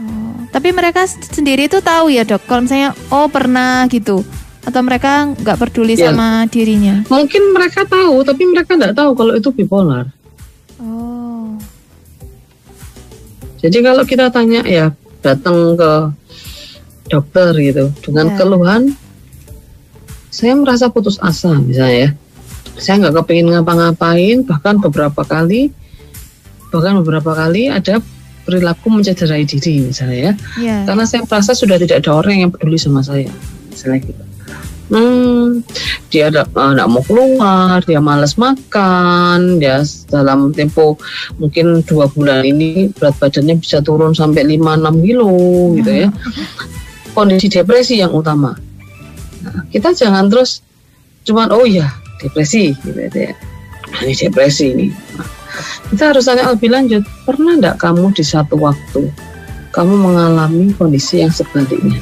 [0.00, 4.24] Oh, tapi mereka sendiri tuh tahu ya dok kalau misalnya oh pernah gitu
[4.64, 6.08] atau mereka nggak peduli Ya.
[6.08, 7.04] sama dirinya?
[7.06, 10.08] Mungkin mereka tahu, tapi mereka enggak tahu kalau itu bipolar.
[10.80, 11.52] Oh
[13.60, 15.92] Jadi kalau kita tanya ya datang ke
[17.12, 18.36] dokter gitu dengan Ya.
[18.40, 18.82] keluhan,
[20.32, 22.10] saya merasa putus asa misalnya ya.
[22.76, 25.72] Saya nggak kepingin ngapa-ngapain, bahkan beberapa kali,
[26.68, 28.04] bahkan beberapa kali ada
[28.46, 30.32] perilaku mencederai diri misalnya ya.
[30.62, 30.76] ya.
[30.86, 33.26] karena saya merasa sudah tidak ada orang yang peduli sama saya
[33.74, 34.22] misalnya gitu
[34.86, 35.66] hmm
[36.14, 40.94] dia ada nggak mau keluar dia malas makan dia dalam tempo
[41.42, 45.34] mungkin dua bulan ini berat badannya bisa turun sampai 5-6 kilo
[45.82, 46.08] gitu ya
[47.18, 48.54] kondisi depresi yang utama
[49.42, 50.62] nah, kita jangan terus
[51.26, 51.90] cuman oh ya
[52.22, 53.32] depresi gitu ya
[53.86, 55.28] Nah, ini depresi ini Nah,
[55.94, 59.08] kita harus tanya lebih lanjut pernah enggak kamu di satu waktu
[59.76, 62.00] kamu mengalami kondisi yang sebaliknya.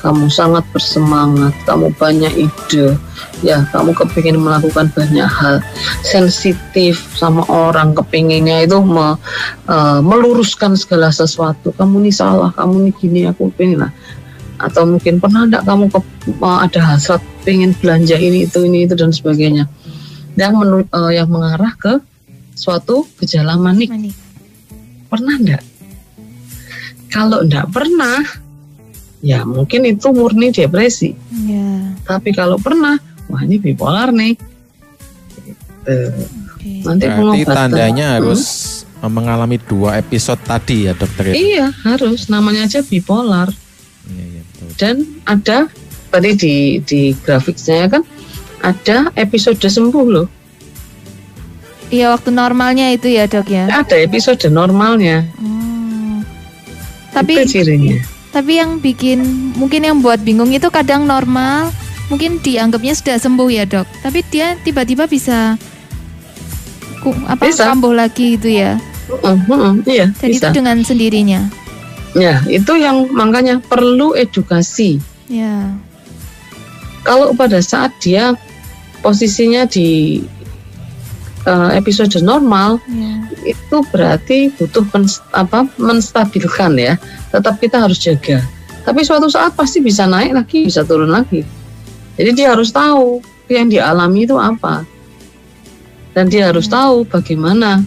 [0.00, 2.96] Kamu sangat bersemangat, kamu banyak ide,
[3.44, 5.60] ya kamu kepingin melakukan banyak hal,
[6.00, 9.18] sensitif sama orang, kepinginnya itu me-
[9.68, 11.74] eh, meluruskan segala sesuatu.
[11.76, 13.92] Kamu ini salah, kamu ini gini, aku pengen lah.
[14.60, 18.92] Atau mungkin pernah enggak kamu ke- eh, ada hasrat pengen belanja ini itu ini itu
[18.92, 19.64] dan sebagainya,
[20.36, 21.96] yang menu- eh, yang mengarah ke
[22.52, 23.88] suatu gejala manik.
[23.88, 24.12] Manik.
[25.08, 25.62] Pernah enggak?
[27.08, 28.20] Kalau enggak pernah,
[29.24, 31.16] ya mungkin itu murni depresi.
[31.48, 31.96] Ya.
[32.04, 34.36] Tapi kalau pernah, wah ini bipolar nih.
[35.40, 35.96] Gitu.
[36.54, 36.84] Oke.
[36.84, 38.14] Nanti Berarti tandanya Hmm.
[38.20, 38.42] harus
[39.00, 41.34] mengalami dua episode tadi ya dokter ya.
[41.34, 43.48] Iya harus, namanya aja bipolar.
[44.04, 44.39] Iya, iya.
[44.80, 45.68] Dan ada
[46.08, 48.02] tadi di di grafik saya kan
[48.64, 50.28] ada episode sembuh loh.
[51.92, 53.68] Iya waktu normalnya itu ya dok ya.
[53.68, 55.28] Ada episode normalnya.
[55.36, 56.24] Oh.
[57.12, 57.98] Tapi itu cirinya.
[58.30, 61.74] tapi yang bikin mungkin yang buat bingung itu kadang normal,
[62.06, 63.84] mungkin dianggapnya sudah sembuh ya dok.
[64.06, 65.58] Tapi dia tiba-tiba bisa
[67.02, 67.68] ku, apa Bisa.
[67.74, 68.78] kambuh lagi gitu ya.
[69.10, 70.54] Heeh, heeh, iya Dan itu bisa.
[70.54, 71.40] dengan sendirinya.
[72.12, 74.98] Ya itu yang makanya perlu edukasi.
[75.30, 75.70] Ya.
[77.00, 78.34] kalau pada saat dia
[78.98, 80.18] posisinya di
[81.46, 83.14] uh, episode normal Ya.
[83.54, 86.98] itu berarti butuh pens- apa menstabilkan ya
[87.30, 88.42] tetap kita harus jaga
[88.82, 91.46] tapi suatu saat pasti bisa naik lagi bisa turun lagi
[92.18, 94.82] jadi dia harus tahu yang dialami itu apa
[96.10, 97.80] dan dia harus tahu bagaimana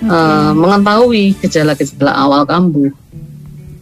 [0.00, 0.08] Oke.
[0.08, 2.88] uh, mengetahui gejala-gejala awal kambuh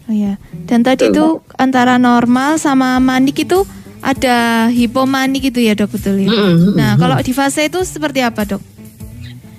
[0.03, 0.41] Oh ya.
[0.65, 3.61] Dan tadi itu antara normal sama manik itu
[4.01, 4.37] ada
[4.69, 6.27] hipomanik itu ya dok betul ya.
[6.27, 6.99] Mm-mm, Nah mm-mm.
[6.99, 8.63] kalau di fase itu seperti apa dok?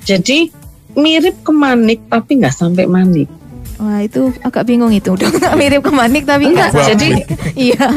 [0.01, 0.49] jadi
[0.95, 3.29] mirip ke manik tapi nggak sampai manik
[3.77, 5.29] Wah itu agak bingung itu dok.
[5.53, 6.87] Mirip ke manik tapi Enggak, nggak.
[6.89, 7.23] jadi-
[7.69, 7.87] Iya.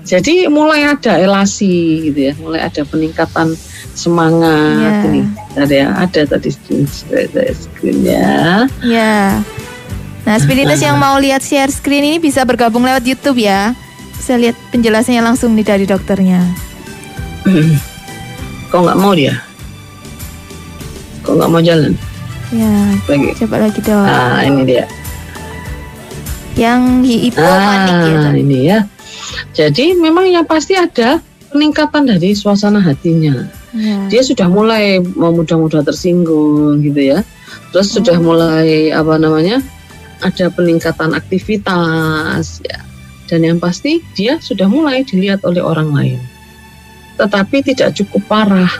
[0.00, 1.74] Jadi mulai ada elasi
[2.06, 3.52] gitu ya, mulai ada peningkatan
[3.92, 5.10] semangat Iya.
[5.10, 5.20] ini.
[5.58, 8.66] Ada ya, ada tadi screen screennya.
[8.80, 9.42] Ya.
[10.22, 13.74] Nah, spiritus yang mau lihat share screen ini bisa bergabung lewat YouTube ya.
[14.14, 16.42] Bisa lihat penjelasannya langsung nih dari dokternya.
[18.70, 19.40] Kok nggak mau dia?
[21.24, 21.96] Kok nggak mau jalan
[22.48, 22.72] Ya,
[23.04, 23.28] lagi?
[23.44, 24.04] coba lagi dok.
[24.04, 24.84] Ah ini dia.
[26.56, 27.18] Yang ya.
[27.44, 28.40] Ah Dok.
[28.40, 28.78] ini ya.
[29.52, 31.20] Jadi memang yang pasti ada
[31.52, 33.48] peningkatan dari suasana hatinya.
[33.78, 34.10] Ya.
[34.10, 37.22] Dia sudah mulai mau mudah-mudah tersinggung gitu ya.
[37.70, 38.34] Terus sudah Oh.
[38.34, 39.62] mulai apa namanya?
[40.18, 42.82] Ada peningkatan aktivitas ya.
[43.30, 46.18] Dan yang pasti dia sudah mulai dilihat oleh orang lain.
[47.20, 48.72] Tetapi tidak cukup parah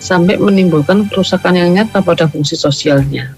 [0.00, 3.36] sampai menimbulkan kerusakan yang nyata pada fungsi sosialnya.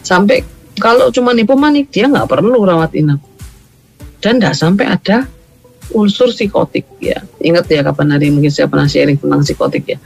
[0.00, 0.40] Sampai
[0.80, 3.20] kalau cuma hipomanik dia nggak perlu rawat inap
[4.20, 5.28] dan nggak sampai ada
[5.92, 7.20] unsur psikotik ya.
[7.38, 9.98] Ingat ya kapan hari mungkin saya pernah sharing tentang psikotik ya.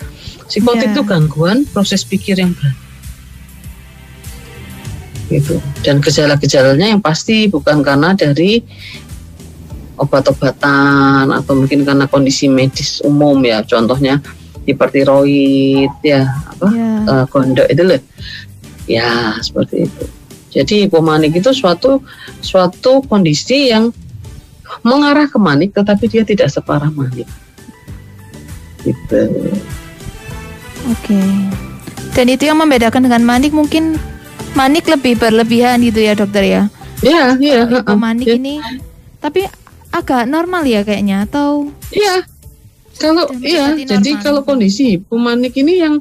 [0.48, 0.94] Psikotik Ya.
[0.96, 2.76] itu gangguan proses pikir yang berat.
[5.28, 5.56] Gitu.
[5.80, 8.60] Dan gejala-gejalanya yang pasti bukan karena dari
[9.96, 14.18] obat-obatan atau mungkin karena kondisi medis umum ya contohnya
[14.66, 16.90] hipertiroid ya apa Ya.
[17.06, 18.00] eh, gondok itu loh
[18.90, 20.04] ya seperti itu
[20.50, 22.02] jadi hipomanik itu suatu
[22.42, 23.94] suatu kondisi yang
[24.82, 27.28] mengarah ke manik tetapi dia tidak separah manik
[28.82, 29.20] gitu
[30.84, 31.16] Oke.
[32.12, 33.96] Dan itu yang membedakan dengan manik mungkin
[34.52, 36.62] manik lebih berlebihan gitu ya dokter ya.
[37.00, 37.96] ya ya Kalau heeh.
[37.96, 38.60] manik Ya, ini
[39.18, 39.48] tapi
[39.88, 42.20] agak normal ya kayaknya atau Iya.
[42.94, 44.22] Kalau iya, jadi normal.
[44.22, 45.94] kalau kondisi hipomanik ini yang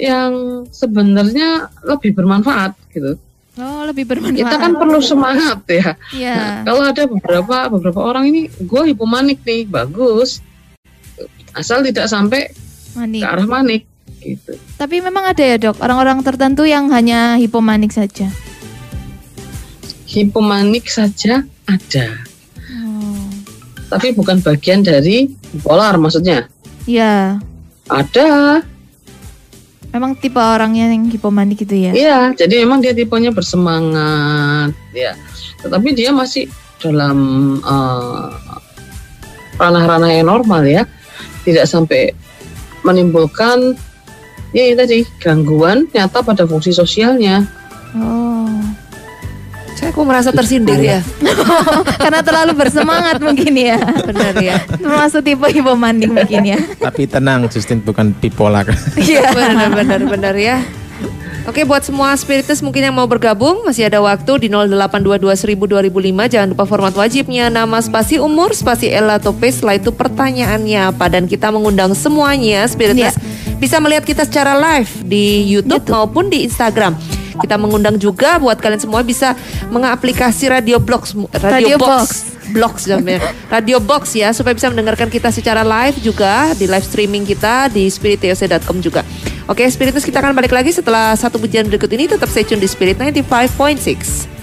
[0.00, 0.32] yang
[0.70, 3.18] sebenarnya lebih bermanfaat gitu.
[3.58, 4.38] Oh lebih bermanfaat.
[4.38, 5.96] Kita kan perlu semangat ya.
[6.12, 6.34] Iya.
[6.36, 10.40] Nah, kalau ada beberapa beberapa orang ini gue hipomanik nih, bagus.
[11.52, 12.48] Asal tidak sampai
[12.96, 13.20] manik.
[13.20, 13.82] ke arah manik
[14.24, 14.56] gitu.
[14.78, 18.32] Tapi memang ada ya dok orang-orang tertentu yang hanya hipomanik saja.
[20.04, 22.08] Hipomanik saja ada,
[22.68, 23.28] Oh.
[23.88, 26.48] tapi bukan bagian dari bipolar maksudnya.
[26.84, 27.40] Ya,
[27.88, 28.60] Ada,
[29.92, 31.92] memang tipe orangnya yang hipomanik gitu ya.
[31.92, 35.12] Iya, jadi memang dia tipenya bersemangat, ya.
[35.60, 36.48] Tetapi dia masih
[36.80, 37.18] dalam
[37.60, 38.28] eh,
[39.60, 40.82] ranah-ranah yang normal ya,
[41.44, 42.16] tidak sampai
[42.82, 43.78] menimbulkan
[44.52, 47.46] ya ini tadi gangguan nyata pada fungsi sosialnya.
[47.94, 48.31] Oh.
[49.76, 51.00] Saya kok merasa tersindir ya.
[52.02, 53.78] Karena terlalu bersemangat mungkin ya.
[53.80, 54.56] Benar ya.
[54.78, 56.58] Termasuk tipe hipomanik mungkin ya.
[56.78, 58.68] Tapi tenang, Justin bukan bipolar.
[58.94, 59.32] Iya.
[59.36, 60.62] Benar benar benar ya.
[61.42, 66.64] Oke buat semua spiritus mungkin yang mau bergabung masih ada waktu di 0822 jangan lupa
[66.70, 71.98] format wajibnya nama spasi umur spasi atau P setelah itu pertanyaannya apa dan kita mengundang
[71.98, 73.18] semuanya spiritus
[73.58, 76.94] bisa melihat kita secara live di YouTube, maupun di Instagram
[77.40, 79.32] kita mengundang juga buat kalian semua bisa
[79.72, 81.88] mengaplikasi Radio Box Radio Radio, Box.
[81.88, 83.32] Box Box namanya.
[83.48, 87.88] Radio Box ya supaya bisa mendengarkan kita secara live juga di live streaming kita di
[87.88, 89.00] spiritoc.com juga.
[89.48, 92.68] Oke, Spiritus kita akan balik lagi setelah satu pujian berikut ini tetap stay tune di
[92.68, 94.41] Spirit 95.6.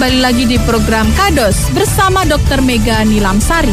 [0.00, 2.64] kembali lagi di program Kados bersama Dr.
[2.64, 3.68] Mega Nilamsari.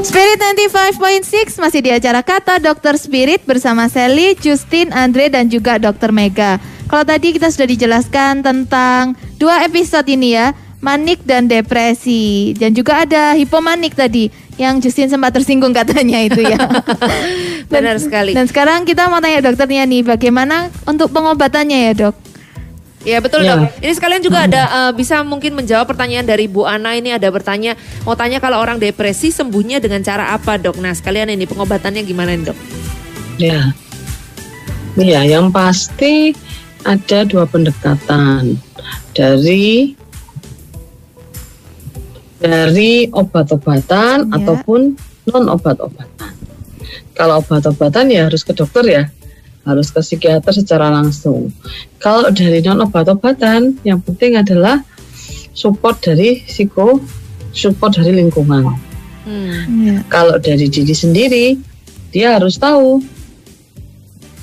[0.00, 6.08] Spirit 95.6 masih di acara Kata Dokter Spirit bersama Sally, Justin, Andre dan juga Dokter
[6.08, 6.56] Mega.
[6.88, 13.04] Kalau tadi kita sudah dijelaskan tentang dua episode ini ya, manik dan depresi dan juga
[13.04, 16.56] ada hipomanik tadi yang Justin sempat tersinggung katanya itu ya.
[17.72, 18.32] Benar sekali.
[18.36, 22.16] Dan sekarang kita mau tanya dokternya nih, bagaimana untuk pengobatannya ya dok?
[23.00, 23.56] Ya betul Ya.
[23.56, 23.72] dok.
[23.80, 27.72] Ini sekalian juga ada eh, bisa mungkin menjawab pertanyaan dari Bu Ana ini ada bertanya
[28.04, 30.76] mau tanya kalau orang depresi sembuhnya dengan cara apa dok?
[30.76, 32.58] Nah sekalian ini pengobatannya gimana nih, dok?
[33.40, 33.72] Ya.
[35.00, 36.36] Ya, yang pasti
[36.84, 38.60] ada dua pendekatan
[39.16, 39.96] dari
[42.40, 44.40] dari obat-obatan Ya.
[44.40, 44.96] ataupun
[45.28, 46.32] non obat-obatan.
[47.12, 49.04] Kalau obat-obatan ya harus ke dokter ya,
[49.68, 51.52] harus ke psikiater secara langsung.
[52.00, 54.80] Kalau dari non obat-obatan, yang penting adalah
[55.52, 56.98] support dari psiko,
[57.52, 58.72] support dari lingkungan.
[59.28, 59.60] Hmm.
[59.84, 59.96] Ya.
[60.08, 61.46] Kalau dari diri sendiri,
[62.08, 63.04] dia harus tahu.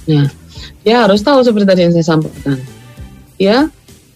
[0.08, 0.30] Nah,
[0.86, 2.62] dia harus tahu seperti tadi yang saya sampaikan.
[3.42, 3.68] Dia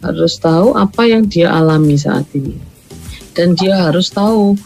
[0.05, 2.70] harus tahu apa yang dia alami saat ini.
[3.31, 4.59] Dan dia harus tahu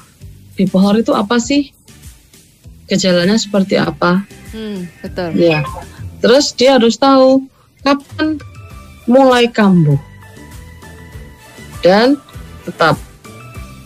[0.57, 1.69] bipolar itu apa sih?
[2.89, 4.25] Gejalanya seperti apa?
[4.53, 5.33] Hmm, betul.
[5.37, 5.61] Ya.
[6.21, 7.45] Terus dia harus tahu
[7.85, 8.41] kapan
[9.05, 9.99] mulai kambuh.
[11.85, 12.17] Dan
[12.65, 12.97] tetap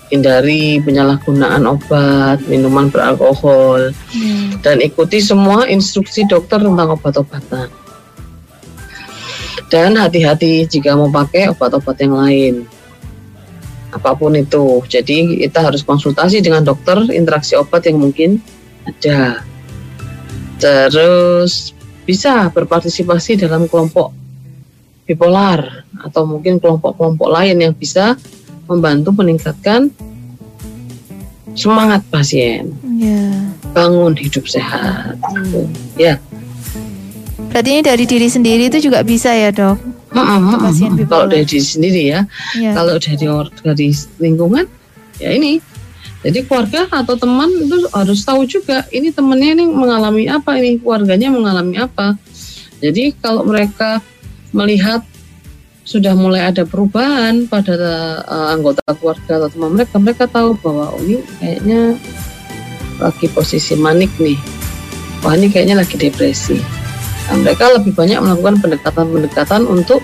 [0.09, 3.93] hindari penyalahgunaan obat, minuman beralkohol,
[4.65, 7.69] dan ikuti semua instruksi dokter tentang obat-obatan.
[9.69, 12.55] Dan hati-hati jika mau pakai obat-obat yang lain.
[13.89, 14.85] Apa pun itu.
[14.85, 18.37] Jadi kita harus konsultasi dengan dokter interaksi obat yang mungkin
[18.85, 19.41] ada.
[20.59, 21.73] Terus
[22.05, 24.11] bisa berpartisipasi dalam kelompok
[25.09, 28.13] bipolar atau mungkin kelompok-kelompok lain yang bisa
[28.69, 29.89] membantu meningkatkan
[31.57, 32.69] semangat pasien,
[33.01, 33.49] Ya.
[33.73, 35.17] bangun hidup sehat.
[35.17, 35.65] gitu.
[35.97, 36.21] Ya,
[37.49, 39.77] Berarti ini dari diri sendiri itu juga bisa ya dok?
[40.13, 41.05] Mm, mm, mm, pasien mm.
[41.09, 42.21] kalau dari diri sendiri ya,
[42.57, 42.73] Ya.
[42.73, 43.25] kalau dari
[43.65, 43.87] dari
[44.21, 44.65] lingkungan
[45.17, 45.61] ya ini.
[46.19, 51.31] Jadi keluarga atau teman itu harus tahu juga ini temannya ini mengalami apa ini keluarganya
[51.31, 52.19] mengalami apa.
[52.83, 54.03] Jadi kalau mereka
[54.51, 54.99] melihat
[55.87, 57.73] sudah mulai ada perubahan pada
[58.27, 61.97] uh, anggota keluarga atau teman mereka, mereka tahu bahwa oh, ini kayaknya
[62.99, 64.37] lagi posisi manik nih.
[65.23, 66.78] Wah ini kayaknya lagi depresi.
[67.29, 70.01] Nah, mereka lebih banyak melakukan pendekatan-pendekatan untuk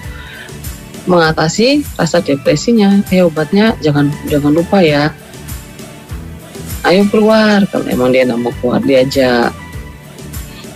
[1.09, 3.01] mengatasi rasa depresinya.
[3.09, 5.09] Eh obatnya jangan jangan lupa ya.
[6.85, 9.49] Ayo keluar kalau emang dia nggak mau keluar diajak.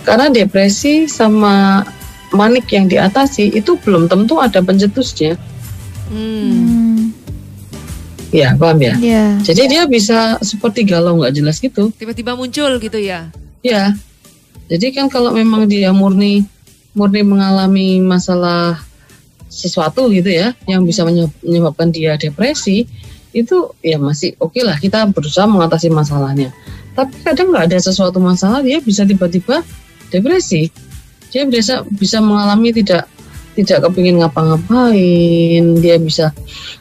[0.02, 1.86] Karena depresi sama
[2.34, 5.38] manik yang diatasi itu belum tentu ada pencetusnya.
[6.10, 6.50] Hmm.
[6.50, 7.02] Hmm,
[8.34, 8.94] Ya paham ya.
[8.98, 9.26] ya.
[9.42, 11.94] Jadi dia bisa seperti galau nggak jelas gitu.
[11.94, 13.30] Tiba-tiba muncul gitu ya.
[13.62, 13.94] Ya.
[14.70, 16.46] Jadi kan kalau memang dia murni
[16.94, 18.78] murni mengalami masalah
[19.50, 22.86] sesuatu gitu ya yang bisa menye- menyebabkan dia depresi
[23.34, 26.54] itu ya masih oke lah kita berusaha mengatasi masalahnya.
[26.94, 29.62] Tapi kadang nggak ada sesuatu masalah dia bisa tiba-tiba
[30.10, 30.70] depresi.
[31.30, 33.06] Dia bisa bisa mengalami tidak
[33.58, 36.30] tidak kepingin ngapa-ngapain, dia bisa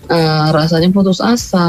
[0.06, 1.66] eh, rasanya putus asa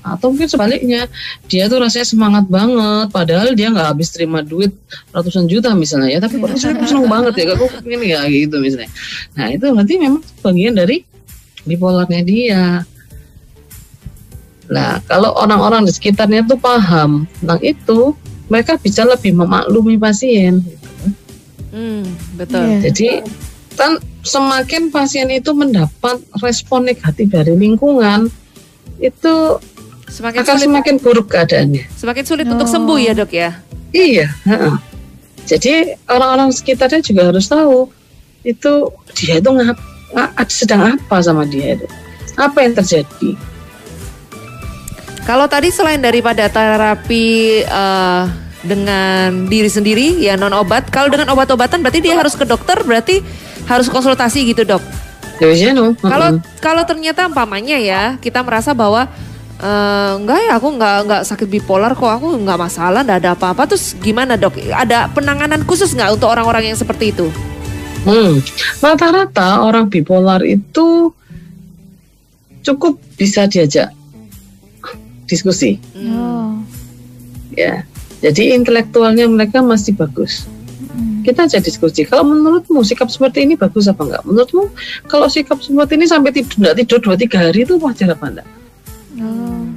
[0.00, 1.04] atau mungkin sebaliknya
[1.52, 4.72] dia tuh rasanya semangat banget padahal dia nggak habis terima duit
[5.12, 8.20] ratusan juta misalnya ya tapi kok rasanya kok seneng banget ya kok pengen ya?
[8.28, 8.90] gitu misalnya.
[9.36, 10.96] Nah itu berarti memang bagian dari
[11.68, 12.64] bipolarnya dia.
[14.68, 18.16] Nah kalau orang-orang di sekitarnya tuh paham tentang itu
[18.48, 20.64] mereka bisa lebih memaklumi pasien.
[21.68, 22.00] Hmm,
[22.40, 22.64] betul.
[22.64, 22.88] Iya.
[22.88, 23.08] jadi
[23.78, 28.26] kan semakin pasien itu mendapat respon negatif dari lingkungan
[28.98, 29.62] itu
[30.08, 32.72] Semakin akan sulit, semakin buruk keadaannya semakin sulit untuk Oh.
[32.74, 33.50] sembuh ya dok ya.
[33.94, 34.26] Iya.
[35.48, 37.88] Jadi orang-orang sekitarnya juga harus tahu
[38.44, 38.72] itu
[39.16, 39.78] dia itu ngap,
[40.48, 41.86] sedang apa sama dia itu.
[42.36, 43.32] Apa yang terjadi?
[45.24, 48.24] Kalau tadi selain daripada terapi eh,
[48.64, 53.20] dengan diri sendiri ya non obat, kalau dengan obat-obatan berarti dia harus ke dokter, berarti
[53.68, 54.80] harus konsultasi gitu dok.
[55.38, 55.94] Ya no.
[55.94, 59.06] Kalau kalau ternyata umpamanya ya kita merasa bahwa
[59.62, 63.70] eh, enggak ya aku enggak enggak sakit bipolar kok aku enggak masalah enggak ada apa-apa
[63.70, 64.58] terus gimana dok?
[64.58, 67.30] Ada penanganan khusus nggak untuk orang-orang yang seperti itu?
[68.02, 68.40] Hmm,
[68.82, 71.12] rata-rata orang bipolar itu
[72.66, 73.94] cukup bisa diajak
[75.28, 75.78] diskusi.
[75.94, 76.16] Hmm.
[76.16, 76.52] Oh.
[77.54, 77.84] ya.
[78.18, 80.50] Jadi intelektualnya mereka masih bagus.
[81.28, 82.08] Kita aja diskusi.
[82.08, 84.24] Kalau menurutmu sikap seperti ini bagus apa enggak?
[84.24, 84.72] Menurutmu
[85.12, 88.48] kalau sikap seperti ini sampai tidur enggak tidur dua tiga hari itu wajar apa enggak?
[89.20, 89.68] Oh.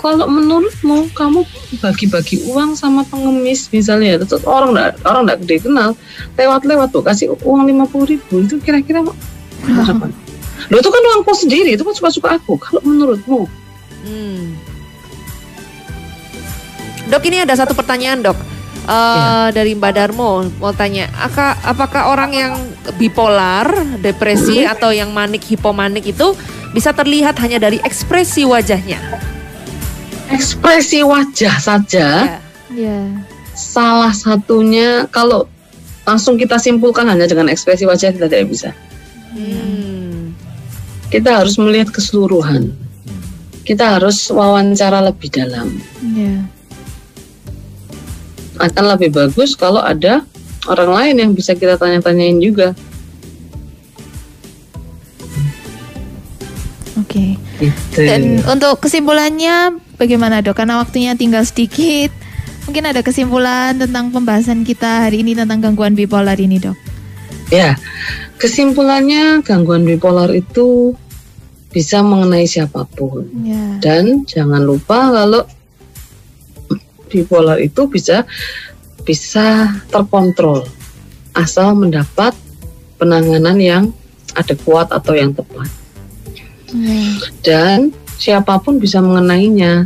[0.00, 1.44] Kalau menurutmu kamu
[1.84, 5.92] bagi-bagi uang sama pengemis misalnya, terus orang enggak orang enggak gede kenal,
[6.40, 10.08] lewat-lewat tuh kasih uang lima puluh ribu itu kira-kira wajar apa?
[10.72, 12.56] Lo itu kan uangku sendiri, itu kan suka-suka aku.
[12.56, 13.44] Kalau menurutmu,
[14.02, 14.56] Hmm.
[17.12, 18.34] Dok ini ada satu pertanyaan dok.
[18.82, 19.54] Eh, Iya.
[19.54, 22.52] dari Mbak Darmo mau tanya, aka- apakah orang yang
[22.98, 23.70] bipolar,
[24.02, 24.74] depresi Hmm.
[24.74, 26.34] atau yang manik hipomanik itu
[26.74, 28.98] bisa terlihat hanya dari ekspresi wajahnya?
[30.32, 32.40] ekspresi wajah saja Ya.
[32.72, 33.00] Ya.
[33.52, 35.44] salah satunya kalau
[36.02, 38.70] langsung kita simpulkan hanya dengan ekspresi wajah kita tidak bisa.
[39.36, 40.32] Hmm.
[41.06, 42.72] Kita harus melihat keseluruhan.
[43.62, 45.68] Kita harus wawancara lebih dalam.
[46.16, 46.48] Ya.
[48.62, 50.22] Akan lebih bagus kalau ada
[50.70, 52.70] orang lain yang bisa kita tanya-tanyain juga.
[56.94, 57.34] Oke.
[57.58, 57.98] Gitu.
[57.98, 60.62] Dan untuk kesimpulannya bagaimana dok?
[60.62, 62.14] Karena waktunya tinggal sedikit.
[62.62, 66.78] Mungkin ada kesimpulan tentang pembahasan kita hari ini tentang gangguan bipolar ini dok.
[67.50, 67.74] Ya,
[68.38, 70.94] kesimpulannya gangguan bipolar itu
[71.74, 73.26] bisa mengenai siapa pun.
[73.42, 73.82] Ya.
[73.82, 75.42] Dan jangan lupa kalau
[77.12, 78.24] bipolar itu bisa
[79.04, 80.64] bisa terkontrol
[81.36, 82.32] asal mendapat
[82.96, 83.84] penanganan yang
[84.32, 85.68] adekuat atau yang tepat.
[86.72, 87.04] Ya.
[87.44, 89.84] Dan siapa pun bisa mengenainya,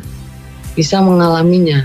[0.79, 1.83] bisa mengalaminya.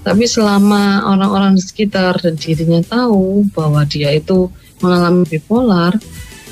[0.00, 4.48] Tapi selama orang-orang di sekitar dan dirinya tahu bahwa dia itu
[4.80, 5.92] mengalami bipolar,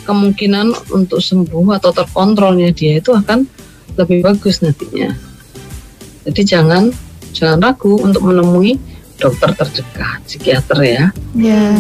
[0.05, 3.45] kemungkinan untuk sembuh atau terkontrolnya dia itu akan
[3.97, 5.13] lebih bagus nantinya.
[6.29, 6.93] Jadi jangan
[7.33, 8.79] jangan ragu untuk menemui
[9.19, 11.05] dokter terdekat, psikiater ya.
[11.35, 11.75] Ya.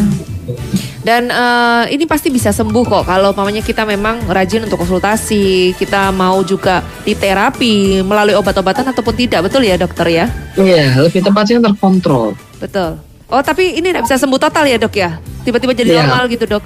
[1.06, 6.10] Dan eh, ini pasti bisa sembuh kok kalau mamanya kita memang rajin untuk konsultasi, kita
[6.10, 10.26] mau juga diterapi melalui obat-obatan ataupun tidak, betul ya dokter ya?
[10.58, 12.34] Iya, lebih tepatnya terkontrol.
[12.58, 12.98] Betul.
[13.30, 15.20] Oh tapi ini tidak bisa sembuh total ya dok ya?
[15.46, 15.98] Tiba-tiba jadi Iya.
[16.10, 16.64] normal gitu dok?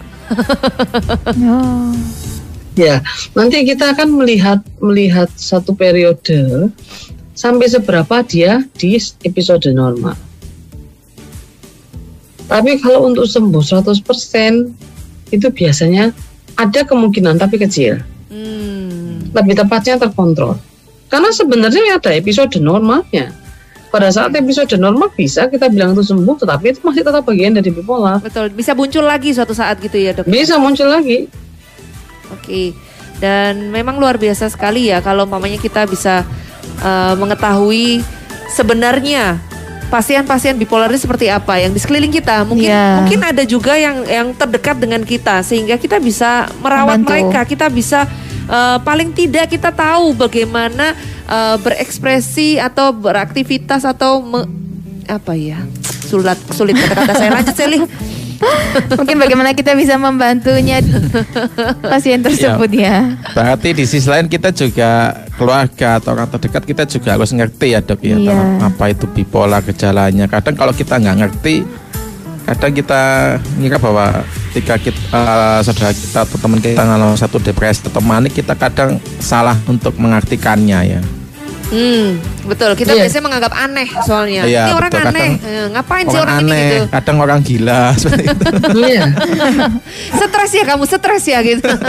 [1.37, 1.93] Oh.
[2.73, 3.05] Ya,
[3.37, 6.73] nanti kita akan melihat melihat satu periode
[7.43, 8.95] sampai seberapa dia di
[9.27, 10.15] episode normal.
[12.47, 16.15] Tapi kalau untuk sembuh 100% itu biasanya
[16.55, 17.99] ada kemungkinan tapi kecil.
[18.31, 19.27] Hmm.
[19.35, 20.55] Lebih tepatnya terkontrol.
[21.11, 23.35] Karena sebenarnya ada episode normalnya.
[23.91, 27.69] Pada saat episode normal bisa kita bilang itu sembuh, tetapi itu masih tetap bagian dari
[27.75, 28.23] bipolar.
[28.23, 28.55] Betul.
[28.55, 30.31] Bisa muncul lagi suatu saat gitu ya dok?
[30.31, 31.27] Bisa muncul lagi.
[32.33, 32.73] Oke.
[33.21, 36.25] Dan memang luar biasa sekali ya kalau mamanya kita bisa
[36.83, 38.03] eh, mengetahui
[38.49, 39.39] sebenarnya
[39.89, 42.43] pasien-pasien bipolar ini seperti apa yang di sekeliling kita.
[42.43, 42.87] Mungkin Iya.
[42.99, 47.13] mungkin ada juga yang yang terdekat dengan kita sehingga kita bisa merawat Membantu.
[47.13, 47.41] mereka.
[47.45, 48.09] Kita bisa
[48.43, 54.49] eh, paling tidak kita tahu bagaimana eh, berekspresi atau beraktivitas atau me-
[55.05, 55.61] apa ya?
[56.03, 57.79] Sulit sulit kata-kata saya lanjut Seli.
[58.99, 60.83] Mungkin bagaimana kita bisa membantunya
[61.81, 63.15] pasien tersebut ya.
[63.31, 67.81] Berarti di sisi lain kita juga keluarga atau orang terdekat kita juga harus ngerti ya
[67.81, 68.31] dok ya Iya.
[68.31, 70.25] tentang apa itu bipolar gejalanya.
[70.27, 71.67] Kadang kalau kita nggak ngerti,
[72.43, 73.03] kadang kita
[73.57, 78.33] ngira bahwa ketika kita eh, saudara kita atau teman kita mengalami satu depresi atau manik
[78.33, 81.03] kita kadang salah untuk mengartikannya ya.
[81.73, 82.77] Hmm, betul.
[82.77, 83.09] Kita Iya.
[83.09, 84.45] biasanya menganggap aneh soalnya.
[84.45, 85.09] Iya, ini orang betul.
[85.09, 85.29] aneh.
[85.33, 86.85] Kadang Eh, ngapain sih Orang orang ini aneh, gitu?
[86.93, 88.45] kadang orang gila seperti itu.
[88.77, 89.03] Iya.
[90.21, 91.71] Stres ya kamu, stres ya gitu.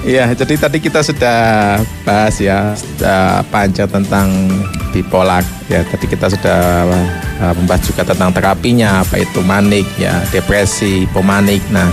[0.00, 1.38] Iya, jadi tadi kita sudah
[2.08, 4.32] bahas ya sudah panjang tentang
[4.90, 5.84] bipolar ya.
[5.84, 6.88] Tadi kita sudah
[7.36, 11.60] uh, membahas juga tentang terapinya apa itu manik ya, depresi, pemanik.
[11.68, 11.92] Nah,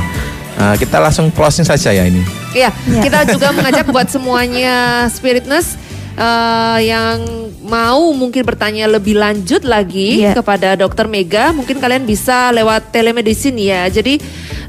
[0.56, 2.24] uh, kita langsung closing saja ya ini.
[2.56, 3.02] Iya, Iya.
[3.04, 5.76] kita juga mengajak buat semuanya spiritness
[6.18, 7.22] eh, yang
[7.62, 10.34] mau mungkin bertanya lebih lanjut lagi Iya.
[10.34, 13.84] kepada Dokter Mega, mungkin kalian bisa lewat telemedicine ya.
[13.92, 14.18] Jadi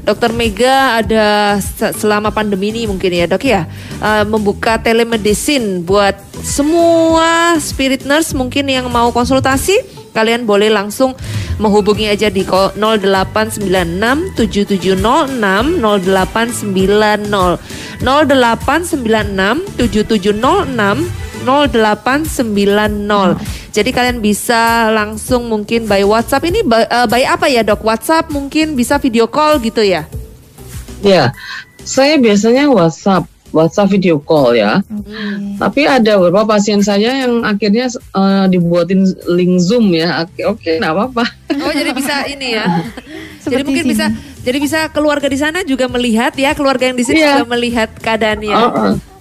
[0.09, 3.69] Dokter Mega ada se- selama pandemi ini mungkin ya dok ya
[4.01, 9.77] eh, membuka telemedicine buat semua spirit nurse mungkin yang mau konsultasi.
[10.09, 11.13] Kalian boleh langsung
[11.61, 17.61] menghubungi aja di ko- 0896 7706 0890
[18.01, 23.39] 0896 7706 0890.
[23.69, 27.85] Jadi kalian bisa langsung mungkin by WhatsApp ini by, eh, by apa ya dok?
[27.85, 30.03] WhatsApp mungkin bisa video call gitu ya?
[30.99, 31.31] Ya,
[31.85, 34.81] saya biasanya WhatsApp WhatsApp video call ya.
[35.57, 40.25] Tapi ada beberapa pasien saya yang akhirnya eh, dibuatin link Zoom ya.
[40.25, 41.25] Oke, oke, nggak apa-apa.
[41.65, 42.65] Oh jadi bisa ini ya.
[43.51, 43.93] jadi mungkin sini.
[43.97, 44.05] bisa
[44.45, 47.41] jadi bisa keluarga di sana juga melihat ya keluarga yang di sini Iya.
[47.41, 48.53] juga melihat keadaannya.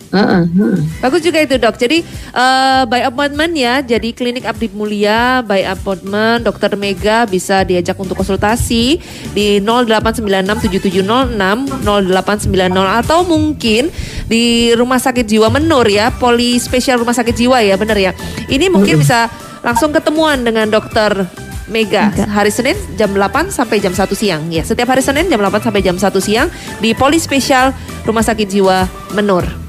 [0.08, 0.78] Heeh, heeh.
[1.04, 1.76] Bagus juga itu dok.
[1.76, 2.00] Jadi
[2.32, 3.84] eh, by appointment ya.
[3.84, 8.96] Jadi klinik Abdi Mulia by appointment Dokter Mega bisa diajak untuk konsultasi
[9.36, 11.36] di 08967706
[11.84, 13.92] 0890 atau mungkin
[14.28, 18.12] di Rumah Sakit Jiwa Menur ya, Poli Spesial Rumah Sakit Jiwa ya, bener ya.
[18.48, 19.28] Ini mungkin bisa
[19.60, 21.28] langsung ketemuan dengan Dokter
[21.68, 24.64] Mega hari Senin jam 8 sampai jam 1 siang ya.
[24.64, 26.48] Setiap hari Senin jam 8 sampai jam 1 siang
[26.80, 27.76] di Poli Spesial
[28.08, 29.67] Rumah Sakit Jiwa Menur.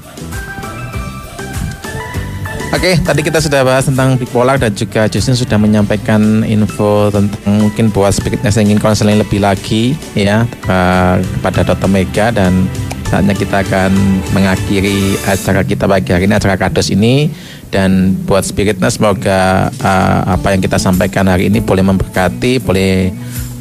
[2.70, 7.90] Oke, tadi kita sudah bahas tentang bipolar dan juga Justin sudah menyampaikan info tentang mungkin
[7.90, 11.90] buat speakernya yang ingin konseling lebih lagi ya eh, kepada Dr.
[11.90, 12.70] Mega dan
[13.10, 13.90] saatnya kita akan
[14.30, 17.26] mengakhiri acara kita pagi hari ini acara kados ini
[17.74, 23.10] dan buat spiritnya semoga eh, apa yang kita sampaikan hari ini boleh memberkati, boleh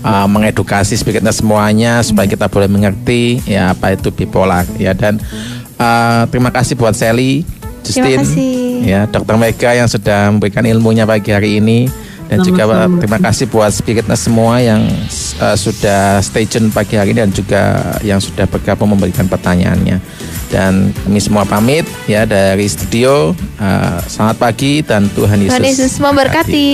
[0.06, 5.18] eh, mengedukasi spiritnya semuanya supaya kita boleh mengerti ya apa itu bipolar ya dan
[5.82, 8.24] eh, terima kasih buat Sally Justin.
[8.86, 11.90] Ya Dokter Mega yang sudah memberikan ilmunya pagi hari ini.
[12.30, 13.02] Dan juga Sama-sama.
[13.02, 14.86] terima kasih buat spiritnya semua yang
[15.42, 19.98] uh, sudah stay tune pagi hari ini dan juga yang sudah bergabung memberikan pertanyaannya.
[20.54, 23.34] Dan kami semua pamit ya dari studio.
[23.58, 26.70] Uh, selamat pagi dan Tuhan Yesus Tuhan Yesus memberkati.